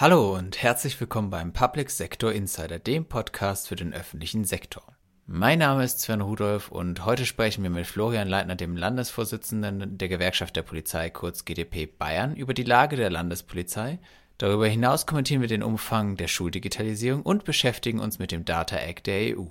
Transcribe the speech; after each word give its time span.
Hallo 0.00 0.36
und 0.36 0.62
herzlich 0.62 1.00
willkommen 1.00 1.28
beim 1.28 1.52
Public 1.52 1.90
Sector 1.90 2.30
Insider, 2.30 2.78
dem 2.78 3.06
Podcast 3.06 3.66
für 3.66 3.74
den 3.74 3.92
öffentlichen 3.92 4.44
Sektor. 4.44 4.84
Mein 5.26 5.58
Name 5.58 5.82
ist 5.82 5.98
Sven 5.98 6.20
Rudolph 6.20 6.70
und 6.70 7.04
heute 7.04 7.26
sprechen 7.26 7.64
wir 7.64 7.70
mit 7.70 7.84
Florian 7.84 8.28
Leitner, 8.28 8.54
dem 8.54 8.76
Landesvorsitzenden 8.76 9.98
der 9.98 10.08
Gewerkschaft 10.08 10.54
der 10.54 10.62
Polizei, 10.62 11.10
kurz 11.10 11.44
GDP 11.44 11.86
Bayern, 11.86 12.36
über 12.36 12.54
die 12.54 12.62
Lage 12.62 12.94
der 12.94 13.10
Landespolizei. 13.10 13.98
Darüber 14.38 14.68
hinaus 14.68 15.04
kommentieren 15.04 15.40
wir 15.40 15.48
den 15.48 15.64
Umfang 15.64 16.16
der 16.16 16.28
Schuldigitalisierung 16.28 17.22
und 17.22 17.44
beschäftigen 17.44 17.98
uns 17.98 18.20
mit 18.20 18.30
dem 18.30 18.44
Data 18.44 18.76
Act 18.76 19.08
der 19.08 19.36
EU. 19.36 19.46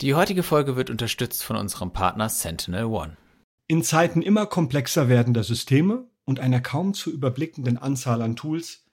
Die 0.00 0.14
heutige 0.14 0.42
Folge 0.42 0.74
wird 0.74 0.90
unterstützt 0.90 1.44
von 1.44 1.54
unserem 1.54 1.92
Partner 1.92 2.28
Sentinel 2.28 2.86
One. 2.86 3.16
In 3.68 3.84
Zeiten 3.84 4.22
immer 4.22 4.46
komplexer 4.46 5.08
werdender 5.08 5.44
Systeme 5.44 6.08
und 6.24 6.40
einer 6.40 6.60
kaum 6.60 6.94
zu 6.94 7.12
überblickenden 7.12 7.78
Anzahl 7.78 8.20
an 8.20 8.34
Tools 8.34 8.83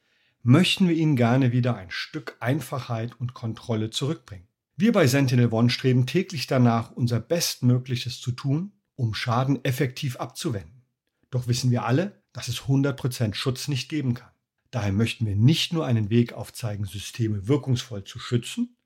möchten 0.43 0.87
wir 0.87 0.95
Ihnen 0.95 1.15
gerne 1.15 1.51
wieder 1.51 1.75
ein 1.75 1.91
Stück 1.91 2.37
Einfachheit 2.39 3.19
und 3.19 3.33
Kontrolle 3.33 3.89
zurückbringen. 3.89 4.47
Wir 4.75 4.91
bei 4.91 5.05
Sentinel 5.07 5.53
One 5.53 5.69
streben 5.69 6.07
täglich 6.07 6.47
danach, 6.47 6.91
unser 6.91 7.19
Bestmögliches 7.19 8.19
zu 8.19 8.31
tun, 8.31 8.71
um 8.95 9.13
Schaden 9.13 9.63
effektiv 9.63 10.15
abzuwenden. 10.17 10.83
Doch 11.29 11.47
wissen 11.47 11.71
wir 11.71 11.85
alle, 11.85 12.23
dass 12.33 12.47
es 12.47 12.63
100% 12.63 13.33
Schutz 13.33 13.67
nicht 13.67 13.89
geben 13.89 14.13
kann. 14.13 14.31
Daher 14.71 14.93
möchten 14.93 15.25
wir 15.25 15.35
nicht 15.35 15.73
nur 15.73 15.85
einen 15.85 16.09
Weg 16.09 16.33
aufzeigen, 16.33 16.85
Systeme 16.85 17.47
wirkungsvoll 17.47 18.03
zu 18.05 18.19
schützen, 18.19 18.77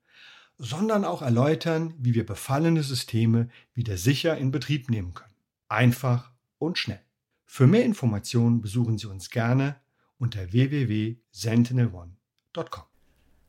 sondern 0.58 1.04
auch 1.04 1.22
erläutern, 1.22 1.94
wie 1.98 2.14
wir 2.14 2.26
befallene 2.26 2.82
Systeme 2.82 3.48
wieder 3.72 3.96
sicher 3.96 4.36
in 4.36 4.50
Betrieb 4.50 4.90
nehmen 4.90 5.14
können. 5.14 5.34
Einfach 5.68 6.32
und 6.58 6.78
schnell. 6.78 7.00
Für 7.44 7.66
mehr 7.66 7.84
Informationen 7.84 8.60
besuchen 8.60 8.98
Sie 8.98 9.06
uns 9.06 9.30
gerne 9.30 9.76
unter 10.18 10.52
www.sentinelone.com. 10.52 12.84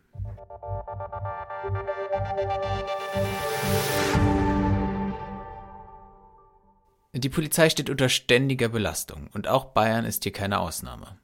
Die 7.14 7.28
Polizei 7.30 7.70
steht 7.70 7.88
unter 7.88 8.10
ständiger 8.10 8.68
Belastung 8.68 9.30
und 9.32 9.48
auch 9.48 9.64
Bayern 9.66 10.04
ist 10.04 10.24
hier 10.24 10.32
keine 10.32 10.58
Ausnahme. 10.60 11.16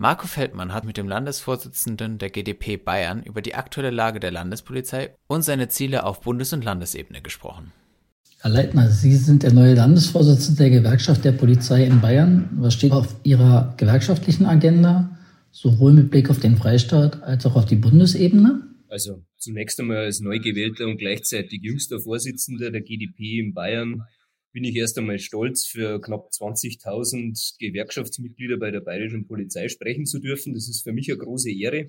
Marco 0.00 0.26
Feldmann 0.26 0.72
hat 0.72 0.86
mit 0.86 0.96
dem 0.96 1.08
Landesvorsitzenden 1.08 2.16
der 2.16 2.30
GdP 2.30 2.78
Bayern 2.78 3.22
über 3.22 3.42
die 3.42 3.54
aktuelle 3.54 3.90
Lage 3.90 4.18
der 4.18 4.30
Landespolizei 4.30 5.14
und 5.26 5.42
seine 5.42 5.68
Ziele 5.68 6.06
auf 6.06 6.22
Bundes- 6.22 6.54
und 6.54 6.64
Landesebene 6.64 7.20
gesprochen. 7.20 7.70
Herr 8.38 8.50
Leitner, 8.50 8.88
Sie 8.88 9.14
sind 9.14 9.42
der 9.42 9.52
neue 9.52 9.74
Landesvorsitzende 9.74 10.62
der 10.62 10.70
Gewerkschaft 10.70 11.22
der 11.22 11.32
Polizei 11.32 11.84
in 11.84 12.00
Bayern. 12.00 12.48
Was 12.52 12.72
steht 12.72 12.92
auf 12.92 13.14
Ihrer 13.24 13.74
gewerkschaftlichen 13.76 14.46
Agenda, 14.46 15.18
sowohl 15.50 15.92
mit 15.92 16.10
Blick 16.10 16.30
auf 16.30 16.40
den 16.40 16.56
Freistaat 16.56 17.22
als 17.22 17.44
auch 17.44 17.56
auf 17.56 17.66
die 17.66 17.76
Bundesebene? 17.76 18.62
Also 18.88 19.22
zunächst 19.36 19.78
einmal 19.80 19.98
als 19.98 20.20
neu 20.20 20.38
gewählter 20.38 20.86
und 20.86 20.96
gleichzeitig 20.96 21.60
jüngster 21.62 22.00
Vorsitzender 22.00 22.70
der 22.70 22.80
GdP 22.80 23.40
in 23.40 23.52
Bayern 23.52 24.04
bin 24.52 24.64
ich 24.64 24.76
erst 24.76 24.98
einmal 24.98 25.18
stolz, 25.18 25.66
für 25.66 26.00
knapp 26.00 26.30
20.000 26.30 27.58
Gewerkschaftsmitglieder 27.58 28.56
bei 28.56 28.70
der 28.70 28.80
bayerischen 28.80 29.26
Polizei 29.26 29.68
sprechen 29.68 30.06
zu 30.06 30.18
dürfen. 30.18 30.54
Das 30.54 30.68
ist 30.68 30.82
für 30.82 30.92
mich 30.92 31.10
eine 31.10 31.18
große 31.18 31.50
Ehre. 31.50 31.86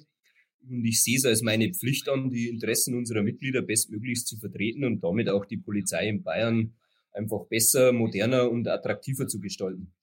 Und 0.69 0.85
ich 0.85 1.01
sehe 1.01 1.17
es 1.17 1.25
als 1.25 1.41
meine 1.41 1.73
Pflicht 1.73 2.07
an, 2.07 2.29
die 2.29 2.47
Interessen 2.47 2.95
unserer 2.95 3.23
Mitglieder 3.23 3.61
bestmöglichst 3.63 4.27
zu 4.27 4.37
vertreten 4.37 4.83
und 4.83 5.03
damit 5.03 5.27
auch 5.29 5.45
die 5.45 5.57
Polizei 5.57 6.07
in 6.07 6.23
Bayern 6.23 6.75
einfach 7.13 7.45
besser, 7.47 7.91
moderner 7.91 8.49
und 8.49 8.67
attraktiver 8.67 9.27
zu 9.27 9.39
gestalten. 9.39 9.93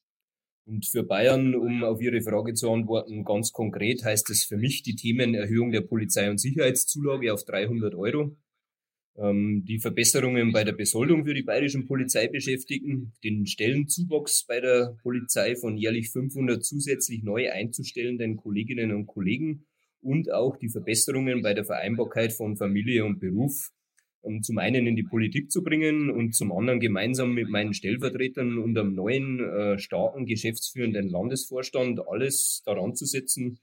Und 0.67 0.85
für 0.85 1.03
Bayern, 1.03 1.55
um 1.55 1.83
auf 1.83 2.01
Ihre 2.03 2.21
Frage 2.21 2.53
zu 2.53 2.71
antworten, 2.71 3.25
ganz 3.25 3.53
konkret 3.53 4.05
heißt 4.05 4.29
es 4.31 4.45
für 4.45 4.59
mich 4.59 4.83
die 4.83 4.97
Themen 4.97 5.35
Erhöhung 5.35 5.71
der 5.71 5.81
Polizei- 5.81 6.29
und 6.29 6.39
Sicherheitszulage 6.39 7.33
auf 7.33 7.45
300 7.45 7.95
Euro, 7.95 8.37
die 9.21 9.81
Verbesserungen 9.81 10.53
bei 10.53 10.63
der 10.63 10.73
Besoldung 10.73 11.25
für 11.25 11.35
die 11.35 11.43
bayerischen 11.43 11.87
Polizeibeschäftigten, 11.87 13.13
den 13.25 13.47
Stellenzuwachs 13.47 14.45
bei 14.47 14.61
der 14.61 14.97
Polizei 15.03 15.57
von 15.57 15.77
jährlich 15.77 16.11
500 16.11 16.65
zusätzlich 16.65 17.25
neu 17.25 17.51
einzustellenden 17.51 18.37
Kolleginnen 18.37 18.95
und 18.95 19.07
Kollegen 19.07 19.67
und 20.01 20.31
auch 20.31 20.57
die 20.57 20.69
Verbesserungen 20.69 21.43
bei 21.43 21.53
der 21.53 21.65
Vereinbarkeit 21.65 22.33
von 22.33 22.57
Familie 22.57 23.05
und 23.05 23.19
Beruf 23.19 23.73
um 24.21 24.43
zum 24.43 24.59
einen 24.59 24.87
in 24.87 24.97
die 24.97 25.05
Politik 25.05 25.51
zu 25.51 25.63
bringen 25.63 26.11
und 26.11 26.35
zum 26.35 26.53
anderen 26.53 26.81
gemeinsam 26.81 27.35
mit 27.35 27.49
meinen 27.49 27.73
Stellvertretern 27.73 28.59
und 28.59 28.77
einem 28.77 28.95
neuen, 28.95 29.41
äh, 29.41 29.79
starken, 29.79 30.27
geschäftsführenden 30.27 31.09
Landesvorstand 31.09 32.01
alles 32.07 32.63
daran 32.65 32.95
zu 32.95 33.07
setzen, 33.07 33.45
ähm, 33.45 33.59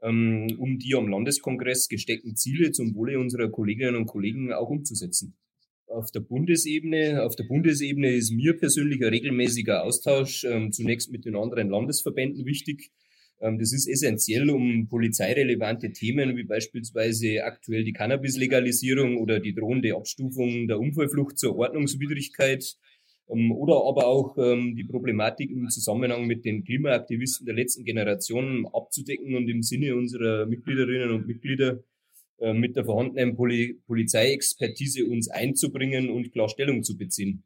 um 0.00 0.78
die 0.78 0.94
am 0.94 1.08
Landeskongress 1.08 1.88
gesteckten 1.88 2.36
Ziele 2.36 2.70
zum 2.72 2.94
Wohle 2.94 3.18
unserer 3.18 3.48
Kolleginnen 3.50 3.96
und 3.96 4.06
Kollegen 4.06 4.52
auch 4.52 4.70
umzusetzen. 4.70 5.36
Auf 5.88 6.10
der 6.10 6.20
Bundesebene, 6.20 7.22
auf 7.24 7.34
der 7.34 7.44
Bundesebene 7.44 8.12
ist 8.12 8.30
mir 8.30 8.56
persönlich 8.56 9.00
ein 9.02 9.08
regelmäßiger 9.08 9.82
Austausch 9.82 10.44
ähm, 10.44 10.70
zunächst 10.70 11.10
mit 11.10 11.24
den 11.24 11.34
anderen 11.34 11.70
Landesverbänden 11.70 12.44
wichtig. 12.44 12.92
Ähm, 13.40 13.58
das 13.58 13.72
ist 13.72 13.88
essentiell, 13.88 14.50
um 14.50 14.88
polizeirelevante 14.88 15.92
Themen 15.92 16.36
wie 16.36 16.44
beispielsweise 16.44 17.44
aktuell 17.44 17.84
die 17.84 17.92
Cannabis-Legalisierung 17.92 19.16
oder 19.16 19.40
die 19.40 19.54
drohende 19.54 19.94
Abstufung 19.96 20.68
der 20.68 20.78
Unfallflucht 20.78 21.38
zur 21.38 21.56
Ordnungswidrigkeit 21.56 22.64
ähm, 22.64 22.78
oder 23.28 23.84
aber 23.84 24.06
auch 24.06 24.36
ähm, 24.38 24.74
die 24.74 24.84
Problematik 24.84 25.50
im 25.50 25.68
Zusammenhang 25.68 26.26
mit 26.26 26.44
den 26.44 26.64
Klimaaktivisten 26.64 27.44
der 27.44 27.54
letzten 27.54 27.84
Generation 27.84 28.66
abzudecken 28.72 29.36
und 29.36 29.48
im 29.48 29.62
Sinne 29.62 29.94
unserer 29.94 30.46
Mitgliederinnen 30.46 31.10
und 31.10 31.26
Mitglieder 31.26 31.80
äh, 32.38 32.54
mit 32.54 32.76
der 32.76 32.84
vorhandenen 32.84 33.36
Poli 33.36 33.80
Polizeiexpertise 33.86 35.04
uns 35.04 35.28
einzubringen 35.28 36.08
und 36.08 36.32
klar 36.32 36.48
Stellung 36.48 36.82
zu 36.82 36.96
beziehen. 36.96 37.44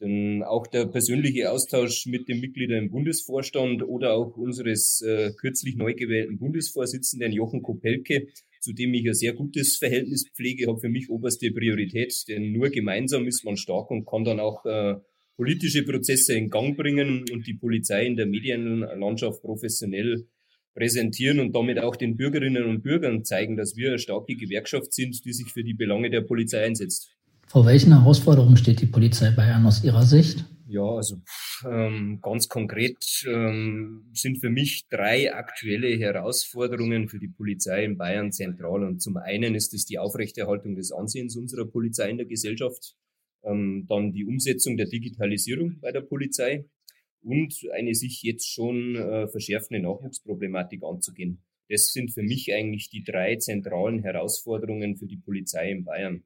Denn 0.00 0.42
auch 0.42 0.66
der 0.66 0.86
persönliche 0.86 1.50
Austausch 1.50 2.04
mit 2.06 2.28
den 2.28 2.40
Mitgliedern 2.40 2.84
im 2.84 2.90
Bundesvorstand 2.90 3.82
oder 3.82 4.14
auch 4.14 4.36
unseres 4.36 5.00
äh, 5.00 5.32
kürzlich 5.40 5.76
neu 5.76 5.94
gewählten 5.94 6.38
Bundesvorsitzenden 6.38 7.32
Jochen 7.32 7.62
Kopelke 7.62 8.26
zu 8.64 8.72
dem 8.72 8.94
ich 8.94 9.06
ein 9.06 9.14
sehr 9.14 9.34
gutes 9.34 9.76
Verhältnis 9.76 10.26
pflege, 10.34 10.72
hat 10.72 10.80
für 10.80 10.88
mich 10.88 11.10
oberste 11.10 11.50
Priorität, 11.52 12.14
denn 12.28 12.52
nur 12.52 12.70
gemeinsam 12.70 13.26
ist 13.26 13.44
man 13.44 13.58
stark 13.58 13.90
und 13.90 14.06
kann 14.06 14.24
dann 14.24 14.40
auch 14.40 14.64
äh, 14.64 14.94
politische 15.36 15.82
Prozesse 15.84 16.34
in 16.34 16.50
Gang 16.50 16.76
bringen 16.76 17.24
und 17.32 17.46
die 17.46 17.54
Polizei 17.54 18.06
in 18.06 18.16
der 18.16 18.26
Medienlandschaft 18.26 19.42
professionell 19.42 20.26
präsentieren 20.74 21.40
und 21.40 21.54
damit 21.54 21.78
auch 21.78 21.96
den 21.96 22.16
Bürgerinnen 22.16 22.64
und 22.64 22.82
Bürgern 22.82 23.24
zeigen, 23.24 23.56
dass 23.56 23.76
wir 23.76 23.88
eine 23.88 23.98
starke 23.98 24.34
Gewerkschaft 24.34 24.92
sind, 24.92 25.24
die 25.24 25.32
sich 25.32 25.52
für 25.52 25.62
die 25.62 25.74
Belange 25.74 26.10
der 26.10 26.22
Polizei 26.22 26.64
einsetzt. 26.64 27.10
Vor 27.46 27.66
welchen 27.66 27.92
Herausforderungen 27.92 28.56
steht 28.56 28.80
die 28.80 28.86
Polizei 28.86 29.30
Bayern 29.30 29.66
aus 29.66 29.84
Ihrer 29.84 30.02
Sicht? 30.02 30.44
Ja, 30.66 30.82
also 30.82 31.20
ähm, 31.70 32.18
ganz 32.22 32.48
konkret 32.48 33.22
ähm, 33.28 34.10
sind 34.12 34.38
für 34.40 34.48
mich 34.48 34.86
drei 34.88 35.32
aktuelle 35.32 35.96
Herausforderungen 35.96 37.08
für 37.08 37.18
die 37.18 37.28
Polizei 37.28 37.84
in 37.84 37.98
Bayern 37.98 38.32
zentral. 38.32 38.82
Und 38.82 39.00
zum 39.00 39.18
einen 39.18 39.54
ist 39.54 39.74
es 39.74 39.84
die 39.84 39.98
Aufrechterhaltung 39.98 40.74
des 40.74 40.90
Ansehens 40.90 41.36
unserer 41.36 41.66
Polizei 41.66 42.08
in 42.10 42.16
der 42.16 42.26
Gesellschaft 42.26 42.96
ähm, 43.44 43.86
dann 43.88 44.12
die 44.12 44.24
Umsetzung 44.24 44.76
der 44.76 44.86
Digitalisierung 44.86 45.78
bei 45.80 45.92
der 45.92 46.02
Polizei 46.02 46.64
und 47.22 47.54
eine 47.72 47.94
sich 47.94 48.22
jetzt 48.22 48.52
schon 48.52 48.96
äh, 48.96 49.28
verschärfende 49.28 49.82
Nachwuchsproblematik 49.82 50.82
anzugehen. 50.84 51.42
Das 51.68 51.92
sind 51.92 52.12
für 52.12 52.22
mich 52.22 52.52
eigentlich 52.52 52.90
die 52.90 53.02
drei 53.02 53.36
zentralen 53.36 54.02
Herausforderungen 54.02 54.96
für 54.96 55.06
die 55.06 55.16
Polizei 55.16 55.70
in 55.70 55.84
Bayern. 55.84 56.24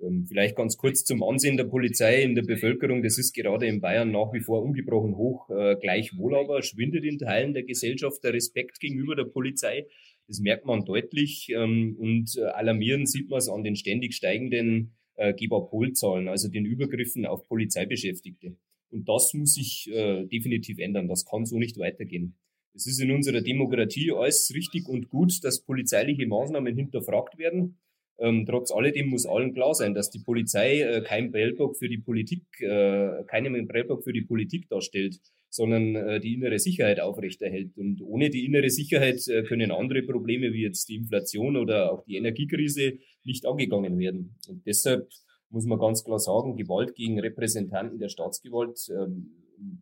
Ähm, 0.00 0.26
vielleicht 0.28 0.56
ganz 0.56 0.76
kurz 0.76 1.04
zum 1.04 1.22
Ansehen 1.22 1.56
der 1.56 1.64
Polizei 1.64 2.22
in 2.22 2.34
der 2.34 2.42
Bevölkerung. 2.42 3.02
Das 3.02 3.18
ist 3.18 3.34
gerade 3.34 3.66
in 3.66 3.80
Bayern 3.80 4.12
nach 4.12 4.32
wie 4.32 4.40
vor 4.40 4.62
ungebrochen 4.62 5.16
hoch. 5.16 5.50
Äh, 5.50 5.76
gleichwohl 5.80 6.36
aber 6.36 6.62
schwindet 6.62 7.04
in 7.04 7.18
Teilen 7.18 7.54
der 7.54 7.64
Gesellschaft 7.64 8.22
der 8.22 8.34
Respekt 8.34 8.78
gegenüber 8.78 9.16
der 9.16 9.24
Polizei. 9.24 9.86
Das 10.28 10.40
merkt 10.40 10.66
man 10.66 10.84
deutlich 10.84 11.48
ähm, 11.54 11.96
und 11.98 12.36
äh, 12.36 12.42
alarmierend 12.44 13.10
sieht 13.10 13.28
man 13.30 13.38
es 13.38 13.48
an 13.48 13.64
den 13.64 13.76
ständig 13.76 14.14
steigenden 14.14 14.97
äh, 15.18 15.34
Gebapol-Zahlen, 15.34 16.28
also 16.28 16.48
den 16.48 16.64
Übergriffen 16.64 17.26
auf 17.26 17.46
Polizeibeschäftigte. 17.48 18.56
Und 18.90 19.08
das 19.08 19.34
muss 19.34 19.54
sich 19.54 19.90
äh, 19.92 20.24
definitiv 20.24 20.78
ändern. 20.78 21.08
Das 21.08 21.26
kann 21.26 21.44
so 21.44 21.58
nicht 21.58 21.78
weitergehen. 21.78 22.36
Es 22.74 22.86
ist 22.86 23.00
in 23.00 23.10
unserer 23.10 23.40
Demokratie 23.42 24.12
alles 24.12 24.52
richtig 24.54 24.88
und 24.88 25.10
gut, 25.10 25.42
dass 25.42 25.64
polizeiliche 25.64 26.26
Maßnahmen 26.26 26.74
hinterfragt 26.74 27.38
werden. 27.38 27.78
Ähm, 28.20 28.46
trotz 28.46 28.72
alledem 28.72 29.08
muss 29.08 29.26
allen 29.26 29.54
klar 29.54 29.74
sein, 29.74 29.94
dass 29.94 30.10
die 30.10 30.20
Polizei 30.20 30.80
äh, 30.80 31.02
kein 31.02 31.30
Prellbock 31.30 31.76
für 31.76 31.88
die 31.88 31.98
Politik, 31.98 32.42
äh, 32.60 33.24
keinen 33.26 33.68
Prellbock 33.68 34.02
für 34.02 34.12
die 34.12 34.22
Politik 34.22 34.68
darstellt, 34.68 35.20
sondern 35.50 35.94
äh, 35.94 36.20
die 36.20 36.34
innere 36.34 36.58
Sicherheit 36.58 37.00
aufrechterhält. 37.00 37.76
Und 37.76 38.02
ohne 38.02 38.30
die 38.30 38.44
innere 38.44 38.70
Sicherheit 38.70 39.26
äh, 39.28 39.42
können 39.44 39.70
andere 39.70 40.02
Probleme 40.02 40.52
wie 40.52 40.62
jetzt 40.62 40.88
die 40.88 40.96
Inflation 40.96 41.56
oder 41.56 41.92
auch 41.92 42.04
die 42.04 42.16
Energiekrise 42.16 42.98
nicht 43.24 43.46
angegangen 43.46 43.98
werden. 43.98 44.36
Und 44.48 44.66
deshalb 44.66 45.08
muss 45.50 45.64
man 45.64 45.78
ganz 45.78 46.04
klar 46.04 46.18
sagen, 46.18 46.56
Gewalt 46.56 46.94
gegen 46.94 47.18
Repräsentanten 47.18 47.98
der 47.98 48.08
Staatsgewalt, 48.08 48.78
ähm, 48.90 49.32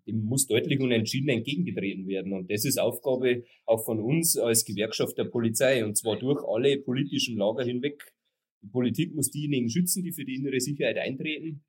dem 0.06 0.24
muss 0.24 0.46
deutlich 0.46 0.80
und 0.80 0.92
entschieden 0.92 1.28
entgegengetreten 1.28 2.06
werden. 2.06 2.32
Und 2.32 2.50
das 2.50 2.64
ist 2.64 2.78
Aufgabe 2.78 3.44
auch 3.66 3.84
von 3.84 4.00
uns 4.00 4.36
als 4.38 4.64
Gewerkschaft 4.64 5.18
der 5.18 5.24
Polizei, 5.24 5.84
und 5.84 5.96
zwar 5.96 6.18
durch 6.18 6.42
alle 6.46 6.78
politischen 6.78 7.36
Lager 7.36 7.64
hinweg. 7.64 8.14
Die 8.62 8.68
Politik 8.68 9.14
muss 9.14 9.30
diejenigen 9.30 9.68
schützen, 9.68 10.02
die 10.02 10.12
für 10.12 10.24
die 10.24 10.36
innere 10.36 10.60
Sicherheit 10.60 10.98
eintreten. 10.98 11.64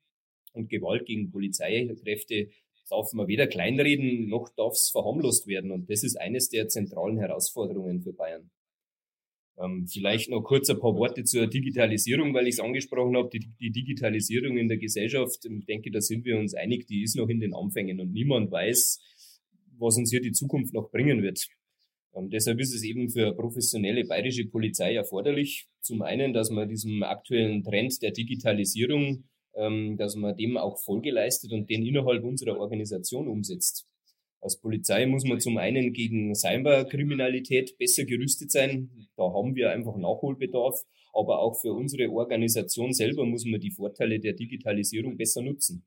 Und 0.52 0.70
Gewalt 0.70 1.06
gegen 1.06 1.30
Polizeikräfte 1.30 2.48
darf 2.88 3.12
man 3.12 3.28
weder 3.28 3.46
kleinreden, 3.46 4.28
noch 4.28 4.48
darf 4.56 4.72
es 4.72 4.88
verharmlost 4.90 5.46
werden. 5.46 5.70
Und 5.70 5.90
das 5.90 6.02
ist 6.02 6.16
eines 6.16 6.48
der 6.48 6.68
zentralen 6.68 7.18
Herausforderungen 7.18 8.00
für 8.00 8.12
Bayern. 8.12 8.50
Ähm, 9.60 9.86
vielleicht 9.88 10.30
noch 10.30 10.42
kurz 10.42 10.70
ein 10.70 10.78
paar 10.78 10.94
Worte 10.94 11.24
zur 11.24 11.48
Digitalisierung, 11.48 12.32
weil 12.32 12.46
ich 12.46 12.54
es 12.54 12.60
angesprochen 12.60 13.16
habe. 13.16 13.28
Die, 13.30 13.50
die, 13.60 13.70
Digitalisierung 13.70 14.56
in 14.56 14.68
der 14.68 14.78
Gesellschaft, 14.78 15.44
ich 15.44 15.66
denke, 15.66 15.90
da 15.90 16.00
sind 16.00 16.24
wir 16.24 16.38
uns 16.38 16.54
einig, 16.54 16.86
die 16.86 17.02
ist 17.02 17.16
noch 17.16 17.28
in 17.28 17.40
den 17.40 17.54
Anfängen 17.54 18.00
und 18.00 18.12
niemand 18.12 18.52
weiß, 18.52 19.00
was 19.78 19.96
uns 19.96 20.10
hier 20.10 20.20
die 20.20 20.32
Zukunft 20.32 20.74
noch 20.74 20.90
bringen 20.90 21.22
wird. 21.22 21.48
Ähm, 22.14 22.30
deshalb 22.30 22.60
ist 22.60 22.74
es 22.74 22.84
eben 22.84 23.10
für 23.10 23.34
professionelle 23.34 24.04
bayerische 24.04 24.46
Polizei 24.46 24.94
erforderlich, 24.94 25.68
zum 25.80 26.02
einen, 26.02 26.32
dass 26.32 26.50
man 26.50 26.68
diesem 26.68 27.02
aktuellen 27.02 27.64
Trend 27.64 28.00
der 28.02 28.12
Digitalisierung, 28.12 29.24
ähm, 29.56 29.96
dass 29.96 30.14
man 30.14 30.36
dem 30.36 30.56
auch 30.56 30.78
Folge 30.78 31.10
leistet 31.10 31.52
und 31.52 31.68
den 31.68 31.84
innerhalb 31.84 32.22
unserer 32.22 32.58
Organisation 32.58 33.26
umsetzt. 33.26 33.86
Als 34.40 34.60
Polizei 34.60 35.06
muss 35.06 35.24
man 35.24 35.40
zum 35.40 35.56
einen 35.58 35.92
gegen 35.92 36.34
Cyberkriminalität 36.34 37.76
besser 37.78 38.04
gerüstet 38.04 38.50
sein. 38.50 38.90
Da 39.16 39.24
haben 39.24 39.54
wir 39.54 39.70
einfach 39.70 39.96
Nachholbedarf. 39.96 40.80
Aber 41.12 41.40
auch 41.40 41.60
für 41.60 41.72
unsere 41.72 42.10
Organisation 42.10 42.92
selber 42.92 43.24
muss 43.24 43.44
man 43.44 43.60
die 43.60 43.72
Vorteile 43.72 44.20
der 44.20 44.34
Digitalisierung 44.34 45.16
besser 45.16 45.42
nutzen. 45.42 45.84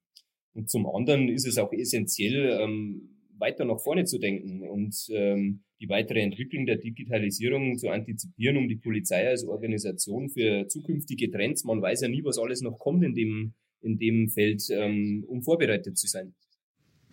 Und 0.54 0.70
zum 0.70 0.86
anderen 0.86 1.30
ist 1.30 1.48
es 1.48 1.58
auch 1.58 1.72
essentiell, 1.72 2.60
ähm, 2.62 3.22
weiter 3.42 3.66
nach 3.66 3.80
vorne 3.80 4.06
zu 4.06 4.20
denken 4.20 4.62
und 4.70 4.96
ähm, 5.12 5.64
die 5.82 5.90
weitere 5.90 6.22
Entwicklung 6.22 6.66
der 6.68 6.78
Digitalisierung 6.78 7.78
zu 7.78 7.90
antizipieren, 7.90 8.58
um 8.58 8.68
die 8.70 8.76
Polizei 8.76 9.28
als 9.28 9.46
Organisation 9.46 10.30
für 10.30 10.68
zukünftige 10.68 11.32
Trends, 11.32 11.64
man 11.64 11.82
weiß 11.82 12.02
ja 12.02 12.08
nie, 12.08 12.24
was 12.24 12.38
alles 12.38 12.62
noch 12.62 12.78
kommt 12.78 13.04
in 13.04 13.16
dem, 13.16 13.54
in 13.82 13.98
dem 13.98 14.30
Feld, 14.30 14.62
ähm, 14.70 15.26
um 15.28 15.42
vorbereitet 15.42 15.98
zu 15.98 16.08
sein. 16.08 16.36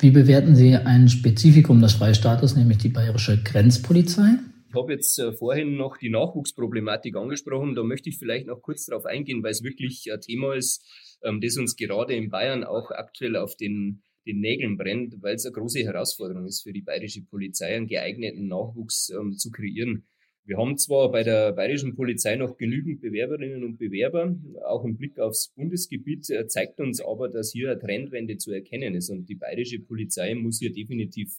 Wie 0.01 0.13
bewerten 0.13 0.55
Sie 0.55 0.77
ein 0.77 1.09
Spezifikum 1.09 1.81
des 1.81 1.95
Freistaates, 1.95 2.55
nämlich 2.55 2.79
die 2.79 2.89
bayerische 2.89 3.43
Grenzpolizei? 3.43 4.39
Ich 4.69 4.75
habe 4.77 4.93
jetzt 4.93 5.19
äh, 5.19 5.33
vorhin 5.33 5.77
noch 5.77 5.97
die 5.97 6.09
Nachwuchsproblematik 6.09 7.17
angesprochen. 7.17 7.75
Da 7.75 7.83
möchte 7.83 8.09
ich 8.09 8.17
vielleicht 8.17 8.47
noch 8.47 8.63
kurz 8.63 8.87
darauf 8.87 9.07
eingehen, 9.07 9.43
weil 9.43 9.51
es 9.51 9.65
wirklich 9.65 10.09
ein 10.13 10.21
Thema 10.21 10.55
ist, 10.55 10.87
ähm, 11.25 11.41
das 11.41 11.57
uns 11.57 11.75
gerade 11.75 12.15
in 12.15 12.31
Bayern 12.31 12.63
auch 12.63 12.93
aktuell 12.93 13.35
auf 13.35 13.57
den, 13.57 14.05
den 14.25 14.39
Nägeln 14.39 14.77
brennt, 14.77 15.17
weil 15.21 15.35
es 15.35 15.45
eine 15.45 15.55
große 15.55 15.81
Herausforderung 15.81 16.47
ist 16.47 16.63
für 16.63 16.73
die 16.73 16.83
bayerische 16.83 17.23
Polizei, 17.25 17.75
einen 17.75 17.89
geeigneten 17.89 18.47
Nachwuchs 18.47 19.11
ähm, 19.11 19.33
zu 19.33 19.51
kreieren. 19.51 20.07
Wir 20.49 20.57
haben 20.57 20.79
zwar 20.79 21.13
bei 21.13 21.25
der 21.25 21.53
bayerischen 21.53 21.95
Polizei 21.95 22.35
noch 22.37 22.57
genügend 22.57 23.03
Bewerberinnen 23.03 23.65
und 23.65 23.77
Bewerber, 23.77 24.35
auch 24.65 24.83
im 24.83 24.97
Blick 24.97 25.19
aufs 25.19 25.53
Bundesgebiet 25.55 26.31
äh, 26.31 26.47
zeigt 26.47 26.81
uns 26.81 27.03
aber, 27.03 27.29
dass 27.29 27.53
hier 27.53 27.73
eine 27.73 27.79
Trendwende 27.79 28.39
zu 28.39 28.53
erkennen 28.53 28.95
ist 28.95 29.11
und 29.11 29.29
die 29.29 29.35
bayerische 29.35 29.79
Polizei 29.79 30.35
muss 30.35 30.59
hier 30.59 30.73
definitiv 30.73 31.39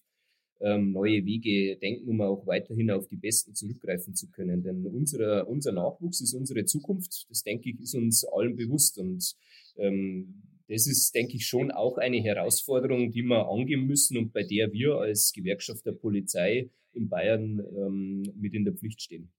ähm, 0.59 0.91
neue 0.91 1.25
Wege 1.25 1.75
denken, 1.77 2.07
um 2.07 2.21
auch 2.21 2.45
weiterhin 2.45 2.91
auf 2.91 3.07
die 3.07 3.15
Besten 3.15 3.55
zurückgreifen 3.55 4.13
zu 4.13 4.29
können. 4.29 4.61
Denn 4.61 4.85
unser, 4.85 5.47
unser 5.47 5.71
Nachwuchs 5.71 6.21
ist 6.21 6.35
unsere 6.35 6.65
Zukunft. 6.65 7.25
Das, 7.29 7.41
denke 7.41 7.71
ich, 7.71 7.79
ist 7.79 7.95
uns 7.95 8.23
allen 8.25 8.55
bewusst. 8.55 8.99
Und 8.99 9.35
ähm, 9.77 10.43
das 10.67 10.85
ist, 10.85 11.15
denke 11.15 11.37
ich, 11.37 11.47
schon 11.47 11.71
auch 11.71 11.97
eine 11.97 12.21
Herausforderung, 12.21 13.09
die 13.09 13.23
wir 13.23 13.49
angehen 13.49 13.87
müssen 13.87 14.17
und 14.17 14.33
bei 14.33 14.43
der 14.43 14.71
wir 14.71 14.97
als 14.97 15.33
Gewerkschaft 15.33 15.83
der 15.87 15.93
Polizei 15.93 16.69
in 16.93 17.09
Bayern 17.09 17.59
ähm, 17.75 18.23
mit 18.35 18.53
in 18.53 18.65
der 18.65 18.73
Pflicht 18.73 19.01
stehen. 19.01 19.31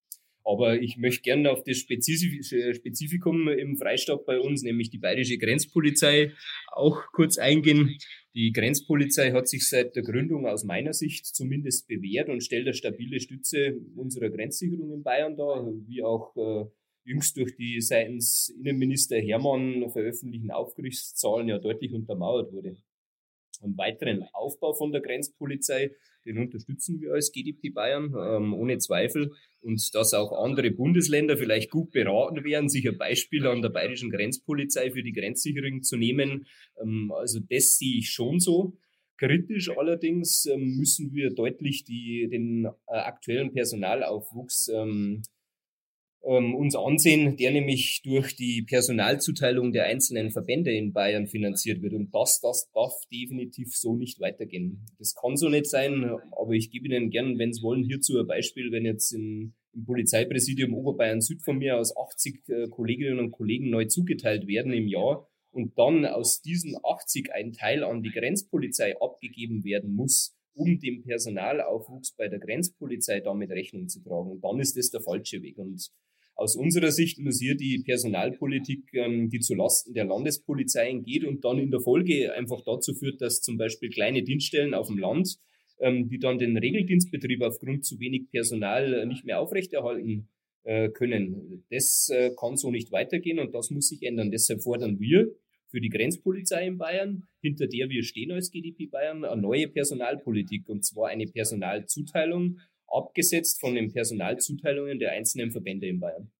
Aber 0.44 0.80
ich 0.80 0.96
möchte 0.96 1.22
gerne 1.22 1.50
auf 1.50 1.62
das 1.64 1.76
spezifische 1.76 2.74
Spezifikum 2.74 3.48
im 3.48 3.76
Freistaat 3.76 4.24
bei 4.24 4.40
uns, 4.40 4.62
nämlich 4.62 4.90
die 4.90 4.98
bayerische 4.98 5.38
Grenzpolizei, 5.38 6.32
auch 6.72 7.02
kurz 7.12 7.38
eingehen. 7.38 7.98
Die 8.34 8.52
Grenzpolizei 8.52 9.32
hat 9.32 9.48
sich 9.48 9.68
seit 9.68 9.96
der 9.96 10.02
Gründung 10.02 10.46
aus 10.46 10.64
meiner 10.64 10.92
Sicht 10.92 11.26
zumindest 11.26 11.88
bewährt 11.88 12.28
und 12.28 12.42
stellt 12.42 12.66
eine 12.66 12.74
stabile 12.74 13.20
Stütze 13.20 13.76
unserer 13.96 14.30
Grenzsicherung 14.30 14.92
in 14.92 15.02
Bayern 15.02 15.36
dar, 15.36 15.66
wie 15.86 16.02
auch 16.02 16.34
äh, 16.36 16.64
jüngst 17.04 17.36
durch 17.36 17.56
die 17.56 17.80
seitens 17.80 18.48
Innenminister 18.48 19.16
Hermann 19.16 19.90
veröffentlichten 19.90 20.50
Aufgriffszahlen 20.50 21.48
ja 21.48 21.58
deutlich 21.58 21.92
untermauert 21.92 22.52
wurde. 22.52 22.76
Einen 23.62 23.76
weiteren 23.76 24.24
Aufbau 24.32 24.72
von 24.72 24.92
der 24.92 25.00
Grenzpolizei, 25.00 25.92
den 26.24 26.38
unterstützen 26.38 27.00
wir 27.00 27.12
als 27.12 27.32
GDP 27.32 27.70
Bayern, 27.70 28.14
ähm, 28.18 28.54
ohne 28.54 28.78
Zweifel. 28.78 29.32
Und 29.60 29.94
dass 29.94 30.14
auch 30.14 30.32
andere 30.32 30.70
Bundesländer 30.70 31.36
vielleicht 31.36 31.70
gut 31.70 31.90
beraten 31.90 32.44
wären, 32.44 32.68
sich 32.68 32.88
ein 32.88 32.98
Beispiel 32.98 33.46
an 33.46 33.62
der 33.62 33.68
bayerischen 33.70 34.10
Grenzpolizei 34.10 34.90
für 34.90 35.02
die 35.02 35.12
Grenzsicherung 35.12 35.82
zu 35.82 35.96
nehmen. 35.96 36.46
Ähm, 36.80 37.12
also 37.14 37.40
das 37.40 37.78
sehe 37.78 37.98
ich 37.98 38.10
schon 38.10 38.40
so. 38.40 38.76
Kritisch 39.18 39.70
allerdings 39.76 40.46
ähm, 40.46 40.76
müssen 40.78 41.12
wir 41.12 41.30
deutlich 41.34 41.84
die, 41.84 42.26
den 42.30 42.64
äh, 42.64 42.96
aktuellen 42.96 43.52
Personalaufwuchs 43.52 44.68
ähm, 44.68 45.22
ähm, 46.22 46.54
uns 46.54 46.76
ansehen, 46.76 47.36
der 47.36 47.50
nämlich 47.50 48.02
durch 48.04 48.36
die 48.36 48.62
Personalzuteilung 48.62 49.72
der 49.72 49.84
einzelnen 49.84 50.30
Verbände 50.30 50.70
in 50.70 50.92
Bayern 50.92 51.26
finanziert 51.26 51.82
wird. 51.82 51.94
Und 51.94 52.14
das, 52.14 52.40
das 52.40 52.70
darf 52.74 52.92
definitiv 53.10 53.74
so 53.74 53.96
nicht 53.96 54.20
weitergehen. 54.20 54.84
Das 54.98 55.14
kann 55.14 55.36
so 55.36 55.48
nicht 55.48 55.66
sein, 55.66 56.04
aber 56.32 56.52
ich 56.52 56.70
gebe 56.70 56.86
Ihnen 56.86 57.10
gern, 57.10 57.38
wenn 57.38 57.52
Sie 57.52 57.62
wollen, 57.62 57.84
hierzu 57.84 58.18
ein 58.18 58.26
Beispiel, 58.26 58.70
wenn 58.70 58.84
jetzt 58.84 59.12
in, 59.12 59.54
im 59.72 59.84
Polizeipräsidium 59.84 60.74
Oberbayern 60.74 61.20
Süd 61.20 61.42
von 61.42 61.58
mir 61.58 61.78
aus 61.78 61.96
80 61.96 62.48
äh, 62.48 62.68
Kolleginnen 62.68 63.18
und 63.18 63.30
Kollegen 63.30 63.70
neu 63.70 63.86
zugeteilt 63.86 64.46
werden 64.46 64.72
im 64.72 64.88
Jahr 64.88 65.26
und 65.52 65.78
dann 65.78 66.04
aus 66.04 66.42
diesen 66.42 66.76
80 66.82 67.32
ein 67.32 67.52
Teil 67.52 67.82
an 67.82 68.02
die 68.02 68.10
Grenzpolizei 68.10 68.94
abgegeben 69.00 69.64
werden 69.64 69.94
muss, 69.94 70.36
um 70.54 70.78
dem 70.78 71.02
Personalaufwuchs 71.02 72.14
bei 72.16 72.28
der 72.28 72.38
Grenzpolizei 72.38 73.20
damit 73.20 73.50
Rechnung 73.50 73.88
zu 73.88 74.02
tragen. 74.02 74.40
dann 74.40 74.60
ist 74.60 74.76
das 74.76 74.90
der 74.90 75.00
falsche 75.00 75.42
Weg. 75.42 75.58
Und 75.58 75.90
aus 76.40 76.56
unserer 76.56 76.90
Sicht 76.90 77.18
muss 77.18 77.38
hier 77.38 77.54
die 77.54 77.82
Personalpolitik, 77.84 78.94
ähm, 78.94 79.28
die 79.28 79.40
zu 79.40 79.54
Lasten 79.54 79.92
der 79.92 80.06
Landespolizeien 80.06 81.02
geht 81.02 81.24
und 81.24 81.44
dann 81.44 81.58
in 81.58 81.70
der 81.70 81.80
Folge 81.80 82.32
einfach 82.32 82.62
dazu 82.64 82.94
führt, 82.94 83.20
dass 83.20 83.42
zum 83.42 83.58
Beispiel 83.58 83.90
kleine 83.90 84.22
Dienststellen 84.22 84.72
auf 84.72 84.86
dem 84.86 84.96
Land, 84.96 85.36
ähm, 85.80 86.08
die 86.08 86.18
dann 86.18 86.38
den 86.38 86.56
Regeldienstbetrieb 86.56 87.42
aufgrund 87.42 87.84
zu 87.84 88.00
wenig 88.00 88.30
Personal 88.30 88.94
äh, 88.94 89.06
nicht 89.06 89.26
mehr 89.26 89.38
aufrechterhalten 89.38 90.30
äh, 90.64 90.88
können. 90.88 91.66
Das 91.68 92.08
äh, 92.10 92.30
kann 92.40 92.56
so 92.56 92.70
nicht 92.70 92.90
weitergehen 92.90 93.38
und 93.38 93.54
das 93.54 93.68
muss 93.68 93.88
sich 93.88 94.02
ändern. 94.02 94.30
Deshalb 94.30 94.62
fordern 94.62 94.98
wir 94.98 95.28
für 95.68 95.82
die 95.82 95.90
Grenzpolizei 95.90 96.66
in 96.66 96.78
Bayern, 96.78 97.28
hinter 97.42 97.66
der 97.66 97.90
wir 97.90 98.02
stehen 98.02 98.32
als 98.32 98.50
GDP 98.50 98.86
Bayern, 98.86 99.26
eine 99.26 99.42
neue 99.42 99.68
Personalpolitik 99.68 100.70
und 100.70 100.86
zwar 100.86 101.08
eine 101.08 101.26
Personalzuteilung 101.26 102.56
abgesetzt 102.90 103.60
von 103.60 103.74
den 103.74 103.92
Personalzuteilungen 103.92 104.98
der 104.98 105.12
einzelnen 105.12 105.50
Verbände 105.50 105.86
in 105.86 106.00
Bayern. 106.00 106.30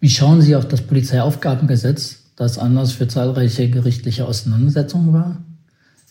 Wie 0.00 0.08
schauen 0.08 0.40
Sie 0.40 0.56
auf 0.56 0.66
das 0.66 0.86
Polizeiaufgabengesetz, 0.86 2.32
das 2.36 2.58
Anlass 2.58 2.92
für 2.92 3.06
zahlreiche 3.06 3.68
gerichtliche 3.68 4.26
Auseinandersetzungen 4.26 5.12
war? 5.12 5.44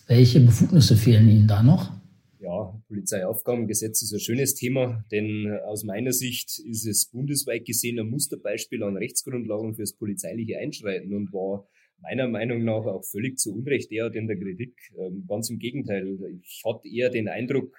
Welche 0.08 0.40
Befugnisse 0.40 0.96
fehlen 0.96 1.28
Ihnen 1.28 1.48
da 1.48 1.64
noch? 1.64 1.92
Ja, 2.40 2.80
Polizeiaufgabengesetz 2.88 4.02
ist 4.02 4.14
ein 4.14 4.20
schönes 4.20 4.56
Thema, 4.56 5.04
denn 5.12 5.52
aus 5.66 5.84
meiner 5.84 6.14
Sicht 6.14 6.60
ist 6.60 6.86
es 6.86 7.10
bundesweit 7.12 7.66
gesehen 7.66 8.00
ein 8.00 8.10
Musterbeispiel 8.10 8.84
an 8.84 8.98
Rechtsgrundlagen 8.98 9.76
fürs 9.76 9.94
polizeiliche 9.94 10.58
Einschreiten 10.58 11.14
und 11.14 11.34
war 11.34 11.68
meiner 12.02 12.28
Meinung 12.28 12.64
nach 12.64 12.86
auch 12.86 13.04
völlig 13.04 13.38
zu 13.38 13.54
Unrecht 13.54 13.92
derart 13.92 14.16
in 14.16 14.28
der 14.28 14.38
Kritik. 14.38 14.74
Ähm, 14.98 15.26
ganz 15.28 15.50
im 15.50 15.60
Gegenteil. 15.60 16.18
Ich 16.42 16.62
hatte 16.66 16.88
eher 16.88 17.10
den 17.10 17.28
Eindruck, 17.28 17.76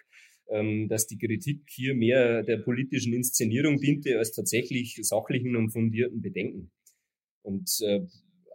dass 0.89 1.07
die 1.07 1.19
Kritik 1.19 1.61
hier 1.69 1.95
mehr 1.95 2.43
der 2.43 2.59
politischen 2.59 3.13
Inszenierung 3.13 3.79
diente 3.79 4.19
als 4.19 4.33
tatsächlich 4.33 4.99
sachlichen 5.03 5.55
und 5.57 5.71
fundierten 5.71 6.21
Bedenken. 6.21 6.73
Und 7.43 7.71
äh, 7.83 8.01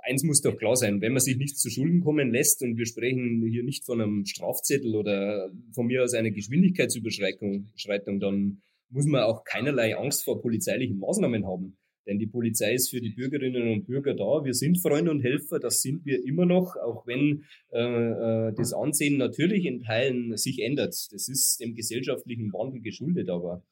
eins 0.04 0.24
muss 0.24 0.42
doch 0.42 0.58
klar 0.58 0.76
sein, 0.76 1.02
wenn 1.02 1.14
man 1.14 1.22
sich 1.22 1.38
nicht 1.38 1.58
zu 1.58 1.70
Schulden 1.70 2.02
kommen 2.02 2.32
lässt, 2.32 2.62
und 2.62 2.78
wir 2.78 2.86
sprechen 2.86 3.46
hier 3.50 3.64
nicht 3.64 3.86
von 3.86 4.02
einem 4.02 4.26
Strafzettel 4.26 4.96
oder 4.96 5.52
von 5.74 5.88
mir 5.88 6.04
aus 6.04 6.14
einer 6.14 6.32
Geschwindigkeitsüberschreitung, 6.32 7.72
dann 8.20 8.62
muss 8.90 9.06
man 9.06 9.24
auch 9.24 9.44
keinerlei 9.44 9.98
Angst 9.98 10.24
vor 10.24 10.42
polizeilichen 10.42 11.00
Maßnahmen 11.00 11.46
haben. 11.46 11.78
Denn 12.06 12.20
die 12.20 12.28
Polizei 12.28 12.74
ist 12.74 12.90
für 12.90 13.02
die 13.02 13.10
Bürgerinnen 13.10 13.72
und 13.74 13.86
Bürger 13.86 14.14
da. 14.14 14.44
Wir 14.44 14.54
sind 14.54 14.80
Freunde 14.80 15.12
und 15.12 15.22
Helfer, 15.22 15.60
das 15.60 15.82
sind 15.82 16.06
wir 16.06 16.24
immer 16.26 16.46
noch, 16.46 16.76
auch 16.76 17.08
wenn 17.08 17.44
äh, 17.72 17.80
äh, 17.80 18.54
das 18.56 18.74
Ansehen 18.74 19.18
natürlich 19.18 19.66
in 19.66 19.82
Teilen 19.82 20.38
sich 20.38 20.62
ändert. 20.62 20.94
Das 21.12 21.28
ist 21.28 21.60
dem 21.60 21.76
gesellschaftlichen 21.76 22.52
Wandel 22.54 22.82
geschuldet, 22.82 23.30
aber 23.30 23.64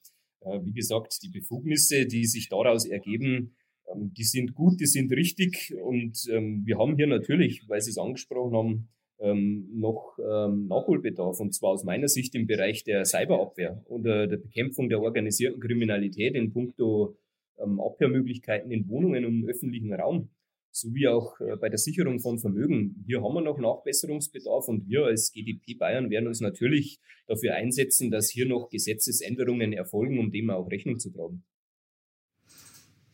äh, 0.42 0.60
wie 0.63 0.74
gesagt, 0.74 1.20
die 1.24 1.30
Befugnisse, 1.30 2.06
die 2.06 2.25
sich 2.25 2.50
daraus 2.50 2.86
ergeben, 2.86 3.56
Ähm, 3.94 4.13
die 4.18 4.24
sind 4.24 4.54
gut, 4.54 4.80
die 4.80 4.88
sind 4.88 5.12
richtig 5.12 5.74
und 5.84 6.16
ähm, 6.32 6.63
wir 6.66 6.78
haben 6.78 6.96
hier 6.96 7.08
natürlich, 7.08 7.68
weil 7.68 7.82
Sie 7.82 7.92
es 7.92 7.98
angesprochen 7.98 8.56
haben, 8.56 8.88
ähm, 9.20 9.68
noch 9.75 10.18
ähm, 10.20 10.68
Nachholbedarf 10.68 11.40
und 11.42 11.54
zwar 11.54 11.72
aus 11.72 11.84
meiner 11.84 12.08
Sicht 12.08 12.34
im 12.36 12.48
Bereich 12.48 12.86
der 12.86 13.04
Cyberabwehr 13.04 13.84
und 13.90 14.06
äh, 14.06 14.28
der 14.28 14.38
Bekämpfung 14.38 14.88
der 14.88 15.02
organisierten 15.02 15.60
Kriminalität 15.60 16.36
in 16.36 16.54
puncto 16.54 17.18
ähm, 17.60 17.79
Abhörmöglichkeiten 17.79 18.72
in 18.72 18.88
Wohnungen 18.88 19.25
und 19.25 19.41
im 19.41 19.50
öffentlichen 19.50 19.93
Raum 19.93 20.29
sowie 20.72 21.07
auch 21.07 21.39
äh, 21.39 21.55
bei 21.55 21.69
der 21.69 21.77
Sicherung 21.77 22.19
von 22.19 22.39
Vermögen. 22.39 23.03
Hier 23.05 23.22
haben 23.22 23.33
wir 23.36 23.41
noch 23.41 23.60
Nachbesserungsbedarf 23.60 24.67
und 24.67 24.88
wir 24.88 25.05
als 25.05 25.31
GDP 25.31 25.75
Bayern 25.75 26.10
werden 26.10 26.27
uns 26.27 26.41
natürlich 26.41 27.00
dafür 27.27 27.55
einsetzen, 27.55 28.12
dass 28.12 28.29
hier 28.29 28.48
noch 28.48 28.69
Gesetzesänderungen 28.69 29.74
erfolgen, 29.74 30.19
um 30.19 30.31
dem 30.31 30.50
auch 30.50 30.69
Rechnung 30.69 31.00
zu 31.00 31.12
tragen. 31.12 31.43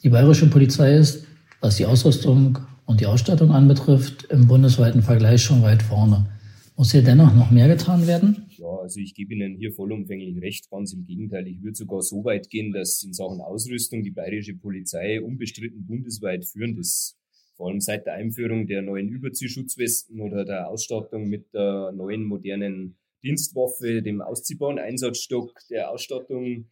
Die 0.03 0.10
bayerische 0.10 0.50
Polizei 0.50 0.96
ist, 0.96 1.27
was 1.60 1.75
die 1.75 1.86
Ausrüstung 1.86 2.60
und 2.86 3.01
die 3.01 3.05
Ausstattung 3.05 3.51
anbetrifft, 3.51 4.24
im 4.31 4.48
bundesweiten 4.48 5.01
Vergleich 5.01 5.43
schon 5.43 5.62
weit 5.62 5.84
vorne. 5.84 6.38
Muss 6.80 6.94
hier 6.94 7.02
dennoch 7.02 7.36
noch 7.36 7.52
mehr 7.52 7.68
getan 7.68 8.08
werden? 8.08 8.46
Ja, 8.52 8.70
also 8.70 9.02
ich 9.02 9.14
gebe 9.14 9.34
Ihnen 9.34 9.58
hier 9.58 9.74
vollumfänglich 9.74 10.42
recht. 10.42 10.70
Ganz 10.72 10.94
im 10.94 11.06
Gegenteil, 11.06 11.46
ich 11.46 11.62
würde 11.62 11.76
sogar 11.76 12.02
so 12.02 12.24
weit 12.24 12.50
gehen, 12.50 12.72
dass 12.72 13.04
in 13.04 13.12
Sachen 13.12 13.42
Ausrüstung 13.42 14.02
die 14.02 14.12
bayerische 14.12 14.56
Polizei 14.56 15.22
unbestritten 15.22 15.86
bundesweit 15.86 16.46
führend 16.46 16.80
ist. 16.80 17.18
Vor 17.58 17.68
allem 17.68 17.82
seit 17.82 18.06
der 18.06 18.14
Einführung 18.14 18.66
der 18.66 18.82
neuen 18.82 19.10
Überziehschutzwesten 19.10 20.22
oder 20.22 20.46
der 20.46 20.70
Ausstattung 20.70 21.28
mit 21.28 21.54
der 21.54 21.92
neuen 21.92 22.24
modernen 22.24 22.98
Dienstwaffe, 23.24 24.02
dem 24.02 24.22
ausziehbaren 24.22 24.80
Einsatzstock, 24.80 25.60
der 25.70 25.92
Ausstattung 25.92 26.70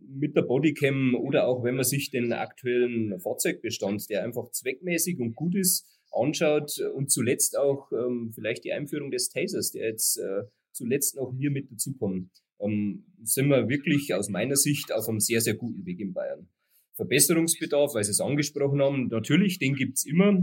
mit 0.00 0.36
der 0.36 0.42
Bodycam 0.42 1.14
oder 1.14 1.46
auch 1.46 1.64
wenn 1.64 1.74
man 1.74 1.84
sich 1.84 2.10
den 2.10 2.32
aktuellen 2.32 3.20
Fahrzeugbestand, 3.20 4.08
der 4.08 4.24
einfach 4.24 4.50
zweckmäßig 4.52 5.20
und 5.20 5.34
gut 5.34 5.54
ist, 5.54 5.86
anschaut 6.12 6.78
und 6.94 7.10
zuletzt 7.10 7.56
auch 7.56 7.90
ähm, 7.92 8.32
vielleicht 8.34 8.64
die 8.64 8.72
Einführung 8.72 9.10
des 9.10 9.28
Tasers, 9.28 9.72
der 9.72 9.88
jetzt 9.88 10.18
äh, 10.18 10.44
zuletzt 10.72 11.16
noch 11.16 11.32
hier 11.36 11.50
mit 11.50 11.70
dazukommt, 11.70 12.30
ähm, 12.60 13.04
sind 13.22 13.48
wir 13.48 13.68
wirklich 13.68 14.14
aus 14.14 14.28
meiner 14.28 14.56
Sicht 14.56 14.92
auf 14.92 15.08
einem 15.08 15.20
sehr, 15.20 15.40
sehr 15.40 15.54
guten 15.54 15.84
Weg 15.86 16.00
in 16.00 16.12
Bayern. 16.12 16.48
Verbesserungsbedarf, 16.94 17.94
weil 17.94 18.04
Sie 18.04 18.10
es 18.10 18.20
angesprochen 18.20 18.82
haben, 18.82 19.08
natürlich, 19.08 19.58
den 19.58 19.74
gibt's 19.74 20.04
immer. 20.04 20.38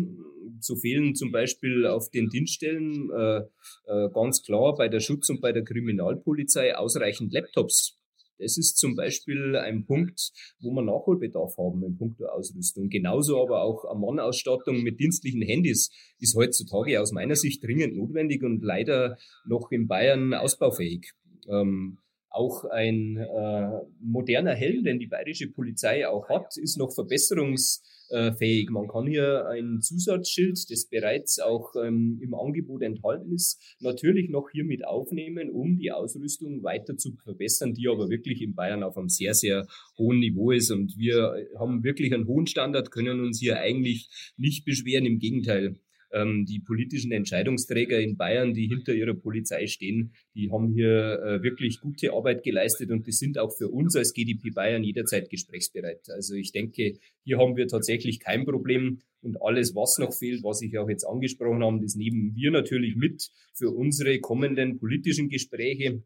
So 0.59 0.75
fehlen 0.75 1.13
zum 1.13 1.31
Beispiel 1.31 1.85
auf 1.85 2.09
den 2.09 2.29
Dienststellen 2.29 3.11
äh, 3.11 3.41
äh, 3.85 4.09
ganz 4.11 4.41
klar 4.41 4.73
bei 4.75 4.87
der 4.87 4.99
Schutz- 4.99 5.29
und 5.29 5.39
bei 5.39 5.51
der 5.51 5.63
Kriminalpolizei 5.63 6.75
ausreichend 6.75 7.31
Laptops 7.31 7.96
das 8.39 8.57
ist 8.57 8.77
zum 8.77 8.95
Beispiel 8.95 9.55
ein 9.55 9.85
Punkt, 9.85 10.31
wo 10.59 10.71
wir 10.71 10.81
Nachholbedarf 10.81 11.57
haben 11.57 11.83
in 11.83 11.97
puncto 11.97 12.25
Ausrüstung. 12.25 12.89
Genauso 12.89 13.41
aber 13.41 13.61
auch 13.61 13.85
eine 13.85 13.99
Mannausstattung 13.99 14.83
mit 14.83 14.99
dienstlichen 14.99 15.41
Handys 15.41 15.89
ist 16.19 16.35
heutzutage 16.35 17.01
aus 17.01 17.11
meiner 17.11 17.35
Sicht 17.35 17.63
dringend 17.63 17.95
notwendig 17.95 18.43
und 18.43 18.63
leider 18.63 19.17
noch 19.45 19.71
in 19.71 19.87
Bayern 19.87 20.33
ausbaufähig. 20.33 21.13
Ähm, 21.49 21.97
auch 22.29 22.65
ein 22.65 23.17
äh, 23.17 23.79
moderner 23.99 24.53
Helm, 24.53 24.83
den 24.83 24.99
die 24.99 25.07
bayerische 25.07 25.49
Polizei 25.49 26.07
auch 26.07 26.29
hat, 26.29 26.57
ist 26.57 26.77
noch 26.77 26.93
verbesserungsfähig. 26.93 28.69
Man 28.69 28.87
kann 28.87 29.07
hier 29.07 29.47
ein 29.47 29.81
Zusatzschild, 29.81 30.57
das 30.69 30.87
bereits 30.87 31.39
auch 31.39 31.73
ähm, 31.75 32.19
im 32.21 32.33
Angebot 32.33 32.81
enthalten 32.81 33.33
ist, 33.33 33.77
natürlich 33.79 34.29
noch 34.29 34.49
hier 34.51 34.65
mit 34.65 34.85
aufnehmen, 34.85 35.49
um 35.49 35.77
die 35.77 35.91
Ausrüstung 35.91 36.63
weiter 36.63 36.97
zu 36.97 37.13
verbessern, 37.23 37.73
die 37.73 37.87
aber 37.87 38.09
wirklich 38.09 38.41
in 38.41 38.55
Bayern 38.55 38.83
auf 38.83 38.97
einem 38.97 39.09
sehr, 39.09 39.33
sehr 39.33 39.65
hohen 39.97 40.19
Niveau 40.19 40.51
ist. 40.51 40.71
Und 40.71 40.97
wir 40.97 41.47
haben 41.57 41.83
wirklich 41.83 42.13
einen 42.13 42.27
hohen 42.27 42.47
Standard, 42.47 42.91
können 42.91 43.21
uns 43.21 43.39
hier 43.39 43.57
eigentlich 43.59 44.09
nicht 44.37 44.65
beschweren. 44.65 45.05
Im 45.05 45.19
Gegenteil, 45.19 45.79
ähm, 46.11 46.45
die 46.45 46.59
politischen 46.59 47.11
Entscheidungsträger 47.11 47.99
in 47.99 48.17
Bayern, 48.17 48.53
die 48.53 48.67
hinter 48.67 48.93
ihrer 48.93 49.13
Polizei 49.13 49.67
stehen, 49.67 50.13
die 50.35 50.51
haben 50.51 50.73
hier 50.73 51.19
äh, 51.21 51.43
wirklich 51.43 51.79
gute 51.79 52.13
Arbeit 52.13 52.43
geleistet 52.43 52.91
und 52.91 53.05
die 53.07 53.11
sind 53.11 53.37
auch 53.37 53.55
für 53.55 53.69
uns 53.69 53.95
als 53.95 54.13
GDP 54.13 54.51
Bayern 54.51 54.83
jederzeit 54.83 55.29
gesprächsbereit. 55.29 56.09
Also 56.09 56.35
ich 56.35 56.51
denke, 56.51 56.97
hier 57.23 57.37
haben 57.37 57.55
wir 57.55 57.67
tatsächlich 57.67 58.19
kein 58.19 58.45
Problem. 58.45 59.01
Und 59.21 59.41
alles, 59.41 59.75
was 59.75 59.97
noch 59.97 60.13
fehlt, 60.13 60.43
was 60.43 60.61
ich 60.61 60.77
auch 60.77 60.87
jetzt 60.87 61.03
angesprochen 61.03 61.63
habe, 61.63 61.81
das 61.81 61.95
nehmen 61.95 62.35
wir 62.35 62.51
natürlich 62.51 62.95
mit 62.95 63.29
für 63.53 63.71
unsere 63.71 64.19
kommenden 64.19 64.77
politischen 64.77 65.27
Gespräche 65.27 66.03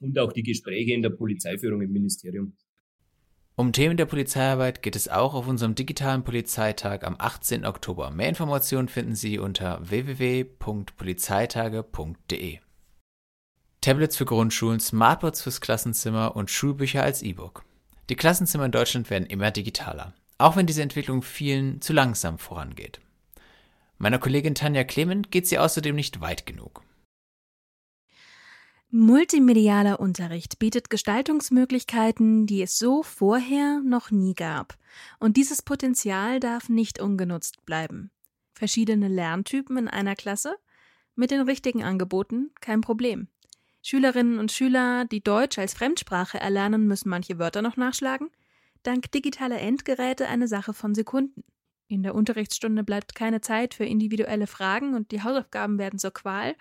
und 0.00 0.18
auch 0.18 0.32
die 0.32 0.42
Gespräche 0.42 0.92
in 0.92 1.02
der 1.02 1.10
Polizeiführung 1.10 1.82
im 1.82 1.92
Ministerium. 1.92 2.56
Um 3.58 3.72
Themen 3.72 3.96
der 3.96 4.04
Polizeiarbeit 4.04 4.82
geht 4.82 4.96
es 4.96 5.08
auch 5.08 5.32
auf 5.32 5.48
unserem 5.48 5.74
digitalen 5.74 6.24
Polizeitag 6.24 7.04
am 7.04 7.16
18. 7.18 7.64
Oktober. 7.64 8.10
Mehr 8.10 8.28
Informationen 8.28 8.88
finden 8.88 9.14
Sie 9.14 9.38
unter 9.38 9.78
www.polizeitage.de. 9.88 12.58
Tablets 13.80 14.16
für 14.18 14.26
Grundschulen, 14.26 14.78
Smartboards 14.78 15.40
fürs 15.40 15.62
Klassenzimmer 15.62 16.36
und 16.36 16.50
Schulbücher 16.50 17.02
als 17.02 17.22
E-Book. 17.22 17.64
Die 18.10 18.16
Klassenzimmer 18.16 18.66
in 18.66 18.72
Deutschland 18.72 19.08
werden 19.08 19.24
immer 19.24 19.50
digitaler, 19.50 20.12
auch 20.36 20.56
wenn 20.56 20.66
diese 20.66 20.82
Entwicklung 20.82 21.22
vielen 21.22 21.80
zu 21.80 21.94
langsam 21.94 22.38
vorangeht. 22.38 23.00
Meiner 23.96 24.18
Kollegin 24.18 24.54
Tanja 24.54 24.84
Clement 24.84 25.30
geht 25.30 25.46
sie 25.46 25.58
außerdem 25.58 25.96
nicht 25.96 26.20
weit 26.20 26.44
genug. 26.44 26.82
Multimedialer 28.90 29.98
Unterricht 29.98 30.60
bietet 30.60 30.90
Gestaltungsmöglichkeiten, 30.90 32.46
die 32.46 32.62
es 32.62 32.78
so 32.78 33.02
vorher 33.02 33.80
noch 33.84 34.12
nie 34.12 34.34
gab. 34.34 34.78
Und 35.18 35.36
dieses 35.36 35.60
Potenzial 35.60 36.38
darf 36.38 36.68
nicht 36.68 37.00
ungenutzt 37.00 37.64
bleiben. 37.66 38.12
Verschiedene 38.54 39.08
Lerntypen 39.08 39.76
in 39.76 39.88
einer 39.88 40.14
Klasse? 40.14 40.56
Mit 41.16 41.32
den 41.32 41.40
richtigen 41.40 41.82
Angeboten 41.82 42.52
kein 42.60 42.80
Problem. 42.80 43.28
Schülerinnen 43.82 44.38
und 44.38 44.52
Schüler, 44.52 45.04
die 45.04 45.22
Deutsch 45.22 45.58
als 45.58 45.74
Fremdsprache 45.74 46.38
erlernen, 46.38 46.86
müssen 46.86 47.08
manche 47.08 47.38
Wörter 47.38 47.62
noch 47.62 47.76
nachschlagen. 47.76 48.30
Dank 48.82 49.10
digitaler 49.10 49.60
Endgeräte 49.60 50.28
eine 50.28 50.46
Sache 50.46 50.72
von 50.72 50.94
Sekunden. 50.94 51.42
In 51.88 52.02
der 52.02 52.14
Unterrichtsstunde 52.14 52.84
bleibt 52.84 53.14
keine 53.14 53.40
Zeit 53.40 53.74
für 53.74 53.84
individuelle 53.84 54.46
Fragen 54.46 54.94
und 54.94 55.10
die 55.10 55.22
Hausaufgaben 55.22 55.78
werden 55.78 55.98
zur 55.98 56.12
Qual. 56.12 56.54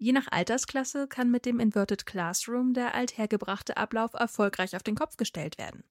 Je 0.00 0.12
nach 0.12 0.28
Altersklasse 0.30 1.08
kann 1.08 1.28
mit 1.28 1.44
dem 1.44 1.58
Inverted 1.58 2.06
Classroom 2.06 2.72
der 2.72 2.94
althergebrachte 2.94 3.76
Ablauf 3.76 4.14
erfolgreich 4.14 4.76
auf 4.76 4.84
den 4.84 4.94
Kopf 4.94 5.16
gestellt 5.16 5.58
werden. 5.58 5.82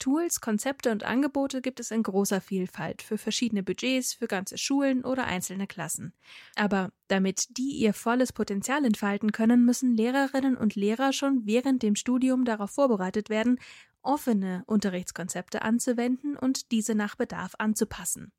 Tools, 0.00 0.40
Konzepte 0.40 0.90
und 0.90 1.04
Angebote 1.04 1.62
gibt 1.62 1.78
es 1.78 1.92
in 1.92 2.02
großer 2.02 2.40
Vielfalt 2.40 3.00
für 3.00 3.16
verschiedene 3.16 3.62
Budgets, 3.62 4.12
für 4.12 4.26
ganze 4.26 4.58
Schulen 4.58 5.04
oder 5.04 5.26
einzelne 5.26 5.68
Klassen. 5.68 6.12
Aber 6.56 6.90
damit 7.06 7.56
die 7.56 7.76
ihr 7.76 7.94
volles 7.94 8.32
Potenzial 8.32 8.84
entfalten 8.84 9.30
können, 9.30 9.64
müssen 9.64 9.96
Lehrerinnen 9.96 10.56
und 10.56 10.74
Lehrer 10.74 11.12
schon 11.12 11.46
während 11.46 11.84
dem 11.84 11.94
Studium 11.94 12.44
darauf 12.44 12.72
vorbereitet 12.72 13.30
werden, 13.30 13.60
offene 14.02 14.64
Unterrichtskonzepte 14.66 15.62
anzuwenden 15.62 16.36
und 16.36 16.72
diese 16.72 16.96
nach 16.96 17.14
Bedarf 17.14 17.54
anzupassen. 17.58 18.32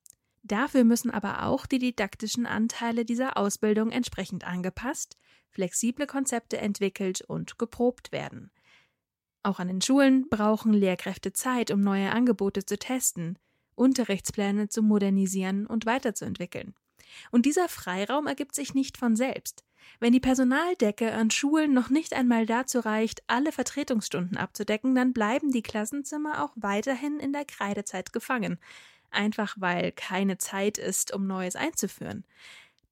Dafür 0.46 0.84
müssen 0.84 1.10
aber 1.10 1.42
auch 1.42 1.66
die 1.66 1.80
didaktischen 1.80 2.46
Anteile 2.46 3.04
dieser 3.04 3.36
Ausbildung 3.36 3.90
entsprechend 3.90 4.44
angepasst, 4.44 5.18
flexible 5.50 6.06
Konzepte 6.06 6.58
entwickelt 6.58 7.22
und 7.22 7.58
geprobt 7.58 8.12
werden. 8.12 8.52
Auch 9.42 9.58
an 9.58 9.70
den 9.70 9.82
Schulen 9.82 10.30
brauchen 10.30 10.72
Lehrkräfte 10.72 11.34
Zeit, 11.34 11.72
um 11.72 11.82
neue 11.82 12.12
Angebote 12.12 12.64
zu 12.64 12.78
testen, 12.78 13.40
Unterrichtspläne 13.74 14.70
zu 14.70 14.84
modernisieren 14.84 15.66
und 15.66 15.88
weiterzuentwickeln. 15.88 16.76
Und 17.32 17.48
dieser 17.48 17.68
Freiraum 17.68 18.28
ergibt 18.28 18.54
sich 18.54 18.76
nicht 18.76 18.98
von 18.98 19.16
selbst. 19.16 19.64
Wenn 20.00 20.14
die 20.14 20.20
Personaldecke 20.20 21.12
an 21.12 21.32
Schulen 21.32 21.74
noch 21.74 21.90
nicht 21.90 22.14
einmal 22.14 22.46
dazu 22.46 22.80
reicht, 22.80 23.24
alle 23.28 23.52
Vertretungsstunden 23.52 24.38
abzudecken, 24.38 24.94
dann 24.94 25.14
bleiben 25.14 25.52
die 25.52 25.64
Klassenzimmer 25.64 26.44
auch 26.44 26.52
weiterhin 26.56 27.20
in 27.20 27.34
der 27.34 27.46
Kreidezeit 27.46 28.14
gefangen 28.14 28.60
einfach 29.16 29.56
weil 29.60 29.92
keine 29.92 30.38
Zeit 30.38 30.78
ist, 30.78 31.14
um 31.14 31.26
Neues 31.26 31.56
einzuführen. 31.56 32.26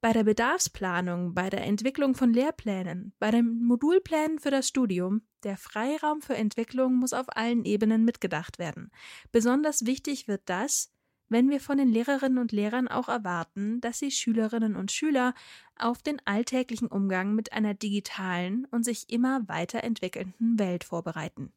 Bei 0.01 0.11
der 0.11 0.25
Bedarfsplanung, 0.25 1.33
bei 1.33 1.49
der 1.49 1.63
Entwicklung 1.63 2.13
von 2.13 2.33
Lehrplänen, 2.33 3.13
bei 3.19 3.31
den 3.31 3.63
Modulplänen 3.63 4.39
für 4.39 4.51
das 4.51 4.67
Studium, 4.67 5.21
der 5.43 5.55
Freiraum 5.55 6.21
für 6.21 6.35
Entwicklung 6.35 6.95
muss 6.95 7.13
auf 7.13 7.27
allen 7.37 7.63
Ebenen 7.63 8.03
mitgedacht 8.03 8.59
werden. 8.59 8.91
Besonders 9.31 9.85
wichtig 9.85 10.27
wird 10.27 10.41
das, 10.45 10.91
wenn 11.29 11.49
wir 11.49 11.59
von 11.59 11.77
den 11.77 11.89
Lehrerinnen 11.89 12.37
und 12.37 12.51
Lehrern 12.51 12.87
auch 12.87 13.07
erwarten, 13.07 13.81
dass 13.81 13.99
sie 13.99 14.11
Schülerinnen 14.11 14.75
und 14.75 14.91
Schüler 14.91 15.33
auf 15.77 16.01
den 16.01 16.21
alltäglichen 16.25 16.87
Umgang 16.87 17.33
mit 17.33 17.53
einer 17.53 17.73
digitalen 17.73 18.65
und 18.65 18.83
sich 18.83 19.09
immer 19.09 19.47
weiterentwickelnden 19.47 20.59
Welt 20.59 20.83
vorbereiten. 20.83 21.53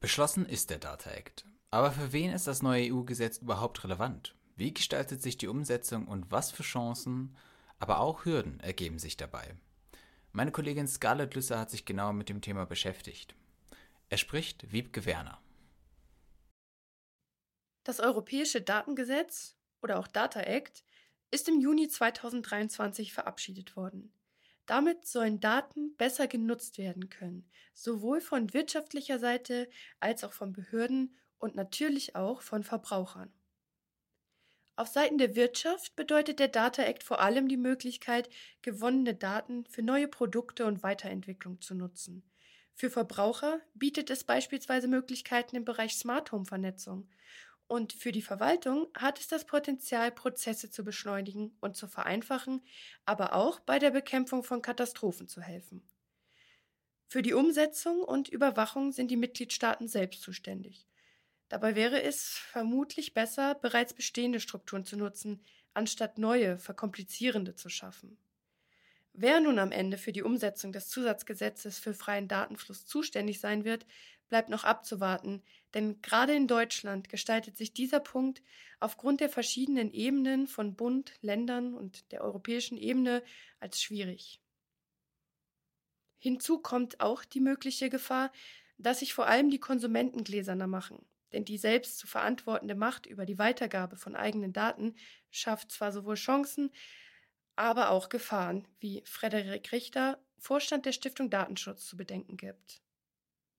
Beschlossen 0.00 0.46
ist 0.46 0.70
der 0.70 0.78
Data 0.78 1.10
Act. 1.10 1.46
Aber 1.70 1.92
für 1.92 2.12
wen 2.12 2.32
ist 2.32 2.46
das 2.46 2.62
neue 2.62 2.92
EU-Gesetz 2.92 3.38
überhaupt 3.38 3.82
relevant? 3.84 4.34
Wie 4.56 4.72
gestaltet 4.72 5.20
sich 5.22 5.36
die 5.36 5.48
Umsetzung 5.48 6.08
und 6.08 6.30
was 6.30 6.50
für 6.50 6.62
Chancen, 6.62 7.36
aber 7.78 8.00
auch 8.00 8.24
Hürden 8.24 8.60
ergeben 8.60 8.98
sich 8.98 9.16
dabei? 9.16 9.56
Meine 10.32 10.52
Kollegin 10.52 10.88
Scarlett 10.88 11.34
Lüsser 11.34 11.58
hat 11.58 11.70
sich 11.70 11.84
genau 11.84 12.12
mit 12.12 12.28
dem 12.28 12.40
Thema 12.40 12.66
beschäftigt. 12.66 13.34
Er 14.08 14.18
spricht 14.18 14.70
Wiebke 14.72 15.04
Werner. 15.04 15.40
Das 17.84 18.00
Europäische 18.00 18.60
Datengesetz 18.60 19.56
oder 19.82 19.98
auch 19.98 20.06
Data 20.06 20.40
Act 20.40 20.84
ist 21.30 21.48
im 21.48 21.60
Juni 21.60 21.88
2023 21.88 23.12
verabschiedet 23.12 23.76
worden. 23.76 24.12
Damit 24.66 25.06
sollen 25.06 25.40
Daten 25.40 25.96
besser 25.96 26.26
genutzt 26.26 26.78
werden 26.78 27.08
können, 27.08 27.48
sowohl 27.72 28.20
von 28.20 28.52
wirtschaftlicher 28.52 29.18
Seite 29.18 29.68
als 30.00 30.24
auch 30.24 30.32
von 30.32 30.52
Behörden 30.52 31.16
und 31.38 31.54
natürlich 31.54 32.16
auch 32.16 32.42
von 32.42 32.62
Verbrauchern. 32.62 33.32
Auf 34.78 34.88
Seiten 34.88 35.16
der 35.16 35.34
Wirtschaft 35.34 35.96
bedeutet 35.96 36.38
der 36.38 36.48
Data 36.48 36.82
Act 36.82 37.02
vor 37.02 37.20
allem 37.20 37.48
die 37.48 37.56
Möglichkeit, 37.56 38.28
gewonnene 38.60 39.14
Daten 39.14 39.64
für 39.66 39.82
neue 39.82 40.06
Produkte 40.06 40.66
und 40.66 40.82
Weiterentwicklung 40.82 41.62
zu 41.62 41.74
nutzen. 41.74 42.22
Für 42.74 42.90
Verbraucher 42.90 43.60
bietet 43.72 44.10
es 44.10 44.24
beispielsweise 44.24 44.86
Möglichkeiten 44.86 45.56
im 45.56 45.64
Bereich 45.64 45.94
Smart 45.96 46.30
Home 46.30 46.44
Vernetzung. 46.44 47.08
Und 47.68 47.94
für 47.94 48.12
die 48.12 48.20
Verwaltung 48.20 48.88
hat 48.94 49.18
es 49.18 49.28
das 49.28 49.46
Potenzial, 49.46 50.12
Prozesse 50.12 50.70
zu 50.70 50.84
beschleunigen 50.84 51.56
und 51.62 51.74
zu 51.74 51.88
vereinfachen, 51.88 52.60
aber 53.06 53.34
auch 53.34 53.60
bei 53.60 53.78
der 53.78 53.92
Bekämpfung 53.92 54.44
von 54.44 54.60
Katastrophen 54.60 55.26
zu 55.26 55.40
helfen. 55.40 55.88
Für 57.08 57.22
die 57.22 57.32
Umsetzung 57.32 58.02
und 58.02 58.28
Überwachung 58.28 58.92
sind 58.92 59.10
die 59.10 59.16
Mitgliedstaaten 59.16 59.88
selbst 59.88 60.20
zuständig. 60.20 60.86
Dabei 61.48 61.76
wäre 61.76 62.02
es 62.02 62.22
vermutlich 62.22 63.14
besser, 63.14 63.54
bereits 63.54 63.94
bestehende 63.94 64.40
Strukturen 64.40 64.84
zu 64.84 64.96
nutzen, 64.96 65.42
anstatt 65.74 66.18
neue, 66.18 66.58
verkomplizierende 66.58 67.54
zu 67.54 67.68
schaffen. 67.68 68.18
Wer 69.12 69.40
nun 69.40 69.58
am 69.58 69.72
Ende 69.72 69.96
für 69.96 70.12
die 70.12 70.22
Umsetzung 70.22 70.72
des 70.72 70.88
Zusatzgesetzes 70.88 71.78
für 71.78 71.94
freien 71.94 72.28
Datenfluss 72.28 72.84
zuständig 72.84 73.40
sein 73.40 73.64
wird, 73.64 73.86
bleibt 74.28 74.50
noch 74.50 74.64
abzuwarten, 74.64 75.42
denn 75.72 76.02
gerade 76.02 76.34
in 76.34 76.48
Deutschland 76.48 77.08
gestaltet 77.08 77.56
sich 77.56 77.72
dieser 77.72 78.00
Punkt 78.00 78.42
aufgrund 78.80 79.20
der 79.20 79.28
verschiedenen 79.28 79.92
Ebenen 79.92 80.46
von 80.46 80.74
Bund, 80.74 81.14
Ländern 81.22 81.74
und 81.74 82.10
der 82.12 82.22
europäischen 82.22 82.76
Ebene 82.76 83.22
als 83.60 83.80
schwierig. 83.80 84.40
Hinzu 86.18 86.58
kommt 86.58 87.00
auch 87.00 87.24
die 87.24 87.40
mögliche 87.40 87.88
Gefahr, 87.88 88.32
dass 88.78 88.98
sich 88.98 89.14
vor 89.14 89.26
allem 89.26 89.50
die 89.50 89.60
Konsumenten 89.60 90.24
gläserner 90.24 90.66
machen. 90.66 91.06
Denn 91.32 91.44
die 91.44 91.58
selbst 91.58 91.98
zu 91.98 92.06
verantwortende 92.06 92.74
Macht 92.74 93.06
über 93.06 93.26
die 93.26 93.38
Weitergabe 93.38 93.96
von 93.96 94.14
eigenen 94.14 94.52
Daten 94.52 94.94
schafft 95.30 95.72
zwar 95.72 95.92
sowohl 95.92 96.14
Chancen, 96.14 96.70
aber 97.56 97.90
auch 97.90 98.08
Gefahren, 98.08 98.68
wie 98.78 99.02
Frederik 99.04 99.72
Richter, 99.72 100.22
Vorstand 100.38 100.86
der 100.86 100.92
Stiftung 100.92 101.30
Datenschutz, 101.30 101.86
zu 101.86 101.96
bedenken 101.96 102.36
gibt. 102.36 102.82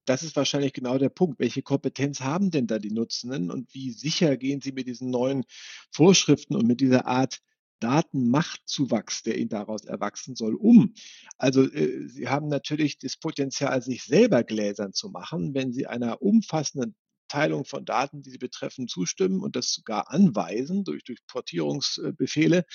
Das 0.06 0.24
ist 0.24 0.38
wahrscheinlich 0.38 0.72
genau 0.72 0.98
der 0.98 1.10
Punkt. 1.10 1.38
Welche 1.40 1.62
Kompetenz 1.62 2.22
haben 2.22 2.50
denn 2.50 2.66
da 2.66 2.80
die 2.80 2.92
Nutzenden 2.92 3.52
und 3.52 3.74
wie 3.74 3.92
sicher 3.92 4.38
gehen 4.38 4.62
sie 4.62 4.72
mit 4.72 4.88
diesen 4.88 5.10
neuen 5.10 5.44
Vorschriften 5.92 6.56
und 6.56 6.66
mit 6.66 6.80
dieser 6.80 7.08
Art 7.08 7.42
Datenmachtzuwachs, 7.82 9.24
der 9.24 9.38
ihnen 9.38 9.50
daraus 9.50 9.84
erwachsen 9.84 10.36
soll, 10.36 10.56
um? 10.56 10.94
Also 11.38 11.64
äh, 11.70 12.08
sie 12.08 12.30
haben 12.30 12.48
natürlich 12.48 13.00
das 13.00 13.18
Potenzial, 13.18 13.82
sich 13.82 14.06
selber 14.06 14.44
gläsern 14.44 14.94
zu 14.94 15.10
machen, 15.10 15.54
wenn 15.54 15.74
sie 15.74 15.88
einer 15.88 16.22
umfassenden 16.22 16.96
Teilung 17.28 17.66
von 17.66 17.86
Daten, 17.86 18.22
die 18.22 18.30
sie 18.30 18.38
betreffen, 18.38 18.88
zustimmen 18.88 19.42
und 19.42 19.56
das 19.56 19.72
sogar 19.74 20.12
anweisen 20.12 20.84
durch, 20.84 21.04
durch 21.04 21.20
Portierungsbefehle, 21.28 22.66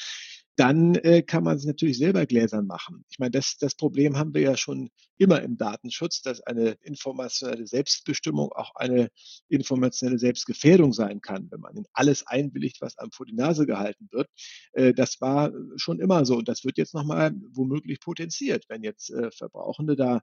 dann 0.56 0.94
äh, 0.96 1.22
kann 1.22 1.44
man 1.44 1.56
es 1.56 1.64
natürlich 1.64 1.98
selber 1.98 2.26
gläsern 2.26 2.66
machen. 2.66 3.04
Ich 3.10 3.18
meine, 3.18 3.30
das, 3.30 3.56
das 3.58 3.74
Problem 3.74 4.16
haben 4.16 4.34
wir 4.34 4.42
ja 4.42 4.56
schon 4.56 4.90
immer 5.16 5.40
im 5.42 5.56
Datenschutz, 5.56 6.20
dass 6.20 6.40
eine 6.40 6.76
informationelle 6.82 7.66
Selbstbestimmung 7.66 8.52
auch 8.52 8.74
eine 8.74 9.08
informationelle 9.48 10.18
Selbstgefährdung 10.18 10.92
sein 10.92 11.20
kann, 11.20 11.48
wenn 11.50 11.60
man 11.60 11.76
in 11.76 11.86
alles 11.92 12.26
einwilligt, 12.26 12.80
was 12.80 12.98
einem 12.98 13.12
vor 13.12 13.24
die 13.24 13.34
Nase 13.34 13.66
gehalten 13.66 14.08
wird. 14.10 14.28
Äh, 14.72 14.92
das 14.92 15.20
war 15.20 15.52
schon 15.76 16.00
immer 16.00 16.26
so 16.26 16.36
und 16.36 16.48
das 16.48 16.64
wird 16.64 16.76
jetzt 16.76 16.94
nochmal 16.94 17.34
womöglich 17.52 18.00
potenziert, 18.00 18.64
wenn 18.68 18.82
jetzt 18.82 19.10
äh, 19.10 19.30
Verbrauchende 19.30 19.96
da 19.96 20.20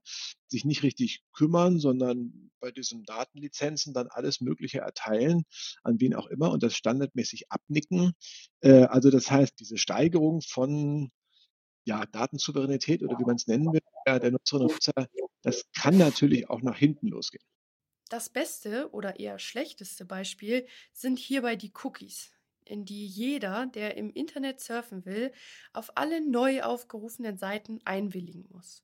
sich 0.48 0.65
nicht 0.65 0.84
richtig 0.84 1.22
kümmern, 1.34 1.80
sondern 1.80 2.52
bei 2.60 2.72
diesen 2.72 3.04
Datenlizenzen 3.04 3.94
dann 3.94 4.08
alles 4.08 4.42
Mögliche 4.42 4.80
erteilen, 4.80 5.44
an 5.84 6.00
wen 6.00 6.13
auch 6.13 6.28
immer 6.28 6.52
und 6.52 6.62
das 6.63 6.76
standardmäßig 6.76 7.52
abnicken. 7.52 8.13
Äh, 8.62 8.84
also 8.84 9.10
das 9.10 9.32
heißt, 9.32 9.60
diese 9.60 9.78
Steigerung 9.78 10.18
von 10.41 11.12
ja, 11.86 12.05
Datensouveränität 12.05 13.03
oder 13.03 13.17
wie 13.17 13.25
man 13.25 13.36
es 13.36 13.47
nennen 13.47 13.73
will, 13.73 13.82
der 14.05 14.32
Nutzerinnen 14.32 14.67
und 14.67 14.73
Nutzer, 14.73 15.08
das 15.41 15.65
kann 15.73 15.97
natürlich 15.97 16.49
auch 16.49 16.62
nach 16.62 16.77
hinten 16.77 17.08
losgehen. 17.08 17.43
Das 18.10 18.29
beste 18.29 18.91
oder 18.91 19.19
eher 19.19 19.39
schlechteste 19.39 20.05
Beispiel 20.05 20.67
sind 20.91 21.19
hierbei 21.19 21.55
die 21.55 21.71
Cookies, 21.84 22.32
in 22.65 22.86
die 22.86 23.05
jeder, 23.05 23.67
der 23.67 23.97
im 23.97 24.12
Internet 24.12 24.60
surfen 24.60 25.05
will, 25.05 25.32
auf 25.73 25.91
alle 25.95 26.27
neu 26.27 26.63
aufgerufenen 26.63 27.38
Seiten 27.38 27.79
einwilligen 27.86 28.47
muss. 28.49 28.84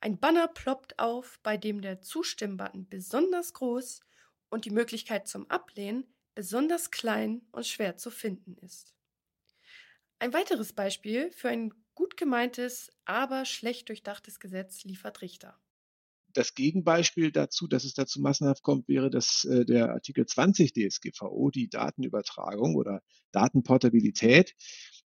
Ein 0.00 0.18
Banner 0.18 0.48
ploppt 0.48 0.98
auf, 0.98 1.40
bei 1.42 1.56
dem 1.56 1.82
der 1.82 2.00
Zustimmbutton 2.00 2.88
besonders 2.88 3.52
groß 3.52 4.00
und 4.48 4.64
die 4.64 4.70
Möglichkeit 4.70 5.26
zum 5.26 5.50
Ablehnen 5.50 6.14
besonders 6.34 6.90
klein 6.90 7.42
und 7.50 7.66
schwer 7.66 7.96
zu 7.96 8.10
finden 8.10 8.56
ist. 8.58 8.97
Ein 10.20 10.32
weiteres 10.32 10.72
Beispiel 10.72 11.30
für 11.30 11.48
ein 11.48 11.72
gut 11.94 12.16
gemeintes, 12.16 12.90
aber 13.04 13.44
schlecht 13.44 13.88
durchdachtes 13.88 14.40
Gesetz 14.40 14.84
liefert 14.84 15.22
Richter. 15.22 15.58
Das 16.32 16.54
Gegenbeispiel 16.54 17.32
dazu, 17.32 17.66
dass 17.66 17.84
es 17.84 17.94
dazu 17.94 18.20
massenhaft 18.20 18.62
kommt, 18.62 18.88
wäre 18.88 19.10
das 19.10 19.44
äh, 19.44 19.64
der 19.64 19.90
Artikel 19.90 20.26
20 20.26 20.72
DSGVO, 20.72 21.50
die 21.50 21.68
Datenübertragung 21.68 22.74
oder 22.74 23.00
Datenportabilität. 23.32 24.54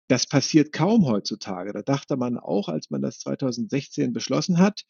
Das 0.09 0.27
passiert 0.27 0.73
kaum 0.73 1.07
heutzutage. 1.07 1.73
Da 1.73 1.83
dachte 1.83 2.17
man 2.17 2.39
auch, 2.39 2.69
als 2.69 2.91
man 2.91 3.03
das 3.03 3.19
2016 3.21 4.13
beschlossen 4.13 4.59
hat, 4.59 4.83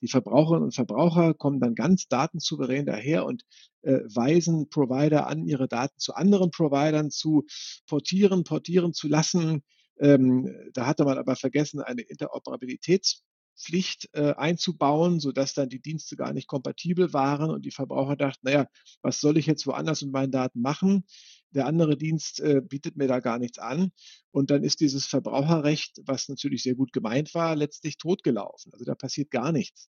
die 0.00 0.08
Verbraucherinnen 0.08 0.64
und 0.64 0.74
Verbraucher 0.74 1.34
kommen 1.34 1.60
dann 1.60 1.74
ganz 1.74 2.08
datensouverän 2.08 2.86
daher 2.86 3.24
und 3.24 3.44
äh, 3.82 4.00
weisen 4.14 4.68
Provider 4.68 5.26
an, 5.26 5.46
ihre 5.46 5.68
Daten 5.68 5.98
zu 5.98 6.14
anderen 6.14 6.50
Providern 6.50 7.10
zu 7.10 7.46
portieren, 7.86 8.44
portieren 8.44 8.92
zu 8.92 9.08
lassen. 9.08 9.62
Ähm, 9.98 10.54
da 10.74 10.86
hatte 10.86 11.04
man 11.04 11.18
aber 11.18 11.36
vergessen, 11.36 11.80
eine 11.80 12.02
Interoperabilitäts 12.02 13.24
Pflicht 13.56 14.08
äh, 14.12 14.34
einzubauen, 14.34 15.18
sodass 15.20 15.54
dann 15.54 15.68
die 15.68 15.80
Dienste 15.80 16.16
gar 16.16 16.32
nicht 16.32 16.46
kompatibel 16.46 17.12
waren 17.12 17.50
und 17.50 17.64
die 17.64 17.70
Verbraucher 17.70 18.16
dachten, 18.16 18.40
naja, 18.42 18.66
was 19.02 19.20
soll 19.20 19.38
ich 19.38 19.46
jetzt 19.46 19.66
woanders 19.66 20.02
mit 20.02 20.12
meinen 20.12 20.30
Daten 20.30 20.60
machen? 20.60 21.04
Der 21.50 21.66
andere 21.66 21.96
Dienst 21.96 22.40
äh, 22.40 22.60
bietet 22.60 22.96
mir 22.96 23.08
da 23.08 23.20
gar 23.20 23.38
nichts 23.38 23.58
an. 23.58 23.92
Und 24.30 24.50
dann 24.50 24.62
ist 24.62 24.80
dieses 24.80 25.06
Verbraucherrecht, 25.06 26.00
was 26.04 26.28
natürlich 26.28 26.62
sehr 26.62 26.74
gut 26.74 26.92
gemeint 26.92 27.34
war, 27.34 27.56
letztlich 27.56 27.96
totgelaufen. 27.96 28.72
Also 28.72 28.84
da 28.84 28.94
passiert 28.94 29.30
gar 29.30 29.52
nichts. 29.52 29.88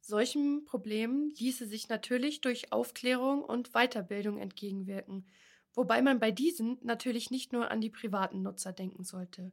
Solchen 0.00 0.64
Problemen 0.64 1.30
ließe 1.38 1.66
sich 1.66 1.88
natürlich 1.88 2.40
durch 2.40 2.72
Aufklärung 2.72 3.42
und 3.42 3.72
Weiterbildung 3.72 4.38
entgegenwirken, 4.38 5.26
wobei 5.74 6.00
man 6.02 6.18
bei 6.18 6.30
diesen 6.30 6.78
natürlich 6.82 7.30
nicht 7.30 7.52
nur 7.52 7.70
an 7.70 7.80
die 7.80 7.90
privaten 7.90 8.42
Nutzer 8.42 8.72
denken 8.72 9.04
sollte. 9.04 9.52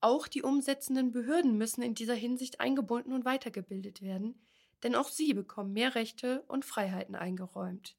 Auch 0.00 0.28
die 0.28 0.42
umsetzenden 0.42 1.10
Behörden 1.10 1.56
müssen 1.56 1.82
in 1.82 1.94
dieser 1.94 2.14
Hinsicht 2.14 2.60
eingebunden 2.60 3.12
und 3.12 3.24
weitergebildet 3.24 4.02
werden, 4.02 4.40
denn 4.82 4.94
auch 4.94 5.08
sie 5.08 5.32
bekommen 5.34 5.72
mehr 5.72 5.94
Rechte 5.94 6.42
und 6.48 6.64
Freiheiten 6.64 7.14
eingeräumt. 7.14 7.96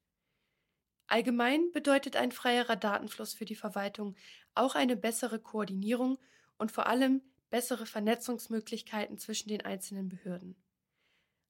Allgemein 1.08 1.72
bedeutet 1.72 2.16
ein 2.18 2.32
freierer 2.32 2.76
Datenfluss 2.76 3.34
für 3.34 3.46
die 3.46 3.56
Verwaltung 3.56 4.16
auch 4.56 4.76
eine 4.76 4.98
bessere 4.98 5.40
Koordinierung 5.40 6.18
und 6.58 6.72
vor 6.72 6.88
allem 6.88 7.22
bessere 7.50 7.86
Vernetzungsmöglichkeiten 7.86 9.18
zwischen 9.18 9.50
den 9.50 9.64
einzelnen 9.64 10.10
Behörden. 10.10 10.56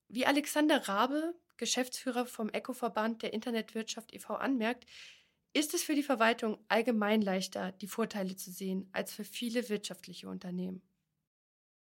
Wie 0.10 0.26
Alexander 0.26 0.88
Rabe, 0.88 1.34
Geschäftsführer 1.58 2.28
vom 2.28 2.50
ECO-Verband 2.50 3.24
der 3.24 3.34
Internetwirtschaft 3.34 4.14
e.V. 4.14 4.36
anmerkt, 4.36 4.86
ist 5.58 5.74
es 5.74 5.84
für 5.84 5.96
die 5.96 6.04
Verwaltung 6.04 6.58
allgemein 6.68 7.22
leichter, 7.22 7.72
die 7.74 7.88
Vorteile 7.88 8.36
zu 8.36 8.52
sehen, 8.52 8.88
als 8.92 9.14
für 9.14 9.24
viele 9.24 9.68
wirtschaftliche 9.70 10.30
Unternehmen. 10.30 10.82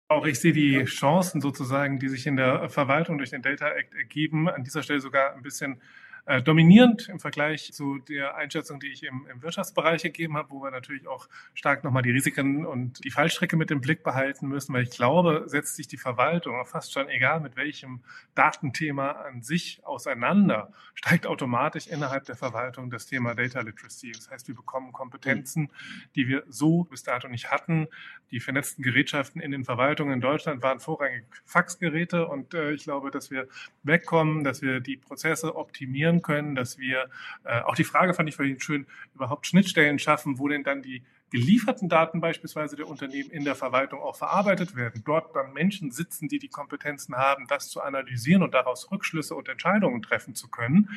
Auch 0.09 0.25
ich 0.25 0.41
sehe 0.41 0.55
die 0.55 0.85
Chancen 0.85 1.43
sozusagen, 1.43 1.99
die 1.99 2.09
sich 2.09 2.27
in 2.27 2.37
der 2.37 2.71
Verwaltung 2.71 3.19
durch 3.19 3.31
den 3.31 3.43
Data 3.43 3.69
Act 3.69 3.95
ergeben, 3.95 4.49
an 4.49 4.65
dieser 4.65 4.83
Stelle 4.83 5.01
sogar 5.01 5.35
ein 5.35 5.43
bisschen 5.43 5.83
äh, 6.29 6.43
dominierend 6.43 7.09
im 7.09 7.21
Vergleich 7.21 7.73
zu 7.73 8.01
der 8.01 8.37
Einschätzung, 8.37 8.81
die 8.81 8.89
ich 8.89 9.03
im, 9.03 9.27
im 9.33 9.43
Wirtschaftsbereich 9.43 10.03
gegeben 10.03 10.37
habe, 10.37 10.51
wo 10.51 10.63
wir 10.63 10.71
natürlich 10.71 11.09
auch 11.09 11.27
stark 11.55 11.85
nochmal 11.85 12.03
die 12.03 12.11
Risiken 12.11 12.67
und 12.67 13.03
die 13.03 13.11
Fallstrecke 13.11 13.57
mit 13.57 13.71
im 13.71 13.81
Blick 13.81 14.03
behalten 14.03 14.47
müssen, 14.47 14.75
weil 14.75 14.83
ich 14.83 14.91
glaube, 14.91 15.45
setzt 15.47 15.77
sich 15.77 15.89
die 15.89 15.97
Verwaltung, 15.97 16.63
fast 16.67 16.93
schon 16.93 17.09
egal 17.09 17.41
mit 17.41 17.57
welchem 17.57 18.03
Datenthema 18.35 19.13
an 19.13 19.41
sich 19.41 19.81
auseinander, 19.87 20.71
steigt 20.95 21.27
automatisch 21.27 21.87
innerhalb 21.87 22.27
der 22.27 22.37
Verwaltung 22.37 22.91
das 22.91 23.07
Thema 23.07 23.35
Data 23.35 23.61
Literacy. 23.61 24.13
Das 24.13 24.31
heißt, 24.31 24.49
wir 24.49 24.55
bekommen 24.55 24.93
Kompetenzen, 24.93 25.71
die 26.15 26.29
wir 26.29 26.45
so 26.51 26.85
bis 26.85 27.05
dato 27.05 27.29
nicht 27.29 27.51
hatten. 27.51 27.89
Die 28.33 28.41
vernetzten 28.41 28.85
Gerätschaften 28.85 29.41
in 29.41 29.51
den 29.51 29.65
Verwaltungen 29.65 30.13
in 30.13 30.21
Deutschland 30.21 30.63
waren 30.63 30.79
vorrangig 30.79 31.25
Faxgeräte 31.47 32.29
und 32.29 32.53
äh, 32.53 32.73
ich 32.73 32.85
glaube, 32.85 33.11
dass 33.11 33.31
wir 33.31 33.49
wegkommen, 33.83 34.45
dass 34.45 34.61
wir 34.61 34.81
die 34.81 34.99
Prozesse 34.99 35.57
optimieren 35.57 36.18
kontrollieren 36.19 36.23
können, 36.23 36.55
dass 36.55 36.79
wir 36.79 37.09
äh, 37.45 37.61
auch 37.63 37.75
die 37.75 37.85
Frage 37.85 38.15
fand 38.15 38.29
ich 38.29 38.37
vorhin 38.37 38.61
schön, 38.61 38.87
überhaupt 39.15 39.47
Schnittstellen 39.47 39.99
schaffen, 39.99 40.39
wo 40.39 40.49
denn 40.49 40.63
dann 40.63 40.83
die 40.83 41.03
gelieferten 41.31 41.89
Daten 41.89 42.21
beispielsweise 42.21 42.77
der 42.77 42.89
Unternehmen 42.89 43.31
in 43.31 43.45
der 43.45 43.55
Verwaltung 43.55 44.01
auch 44.01 44.17
verarbeitet 44.17 44.77
werden. 44.77 45.03
Dort 45.05 45.35
dann 45.35 45.53
Menschen 45.53 45.91
sitzen, 45.91 46.29
die 46.29 46.39
die 46.39 46.49
Kompetenzen 46.49 47.17
haben, 47.17 47.47
das 47.49 47.69
zu 47.69 47.83
analysieren 47.83 48.43
und 48.43 48.55
daraus 48.55 48.91
Rückschlüsse 48.91 49.35
und 49.35 49.49
Entscheidungen 49.49 50.03
treffen 50.03 50.35
zu 50.35 50.49
können. 50.49 50.89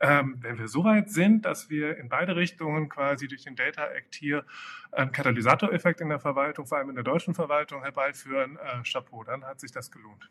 Ähm, 0.00 0.38
wenn 0.40 0.58
wir 0.58 0.68
so 0.68 0.82
weit 0.84 1.10
sind, 1.10 1.44
dass 1.44 1.70
wir 1.70 1.96
in 1.96 2.08
beide 2.08 2.34
Richtungen 2.34 2.88
quasi 2.88 3.28
durch 3.28 3.44
den 3.44 3.54
Data 3.54 3.86
Act 3.86 4.16
hier 4.16 4.44
einen 4.90 5.12
Katalysatoreffekt 5.12 6.00
in 6.00 6.08
der 6.08 6.18
Verwaltung, 6.18 6.66
vor 6.66 6.78
allem 6.78 6.90
in 6.90 6.96
der 6.96 7.04
deutschen 7.04 7.34
Verwaltung 7.34 7.82
herbeiführen, 7.82 8.58
äh, 8.58 8.82
Chapeau, 8.82 9.22
dann 9.22 9.44
hat 9.44 9.60
sich 9.60 9.70
das 9.70 9.90
gelohnt. 9.90 10.28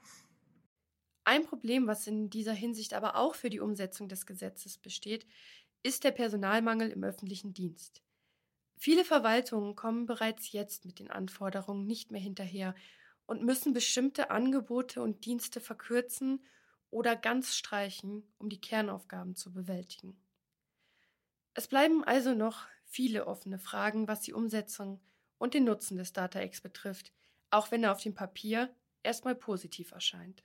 Ein 1.23 1.45
Problem, 1.45 1.87
was 1.87 2.07
in 2.07 2.29
dieser 2.29 2.53
Hinsicht 2.53 2.93
aber 2.93 3.15
auch 3.15 3.35
für 3.35 3.49
die 3.49 3.59
Umsetzung 3.59 4.09
des 4.09 4.25
Gesetzes 4.25 4.77
besteht, 4.77 5.27
ist 5.83 6.03
der 6.03 6.11
Personalmangel 6.11 6.89
im 6.89 7.03
öffentlichen 7.03 7.53
Dienst. 7.53 8.01
Viele 8.77 9.05
Verwaltungen 9.05 9.75
kommen 9.75 10.07
bereits 10.07 10.51
jetzt 10.51 10.85
mit 10.85 10.99
den 10.99 11.11
Anforderungen 11.11 11.85
nicht 11.85 12.11
mehr 12.11 12.21
hinterher 12.21 12.73
und 13.27 13.43
müssen 13.43 13.73
bestimmte 13.73 14.31
Angebote 14.31 15.01
und 15.01 15.25
Dienste 15.25 15.59
verkürzen 15.61 16.43
oder 16.89 17.15
ganz 17.15 17.55
streichen, 17.55 18.33
um 18.39 18.49
die 18.49 18.59
Kernaufgaben 18.59 19.35
zu 19.35 19.53
bewältigen. 19.53 20.19
Es 21.53 21.67
bleiben 21.67 22.03
also 22.03 22.33
noch 22.33 22.67
viele 22.85 23.27
offene 23.27 23.59
Fragen, 23.59 24.07
was 24.07 24.21
die 24.21 24.33
Umsetzung 24.33 24.99
und 25.37 25.53
den 25.53 25.65
Nutzen 25.65 25.97
des 25.97 26.13
DataX 26.13 26.61
betrifft, 26.61 27.13
auch 27.51 27.71
wenn 27.71 27.83
er 27.83 27.91
auf 27.91 28.01
dem 28.01 28.15
Papier 28.15 28.73
erstmal 29.03 29.35
positiv 29.35 29.91
erscheint. 29.91 30.43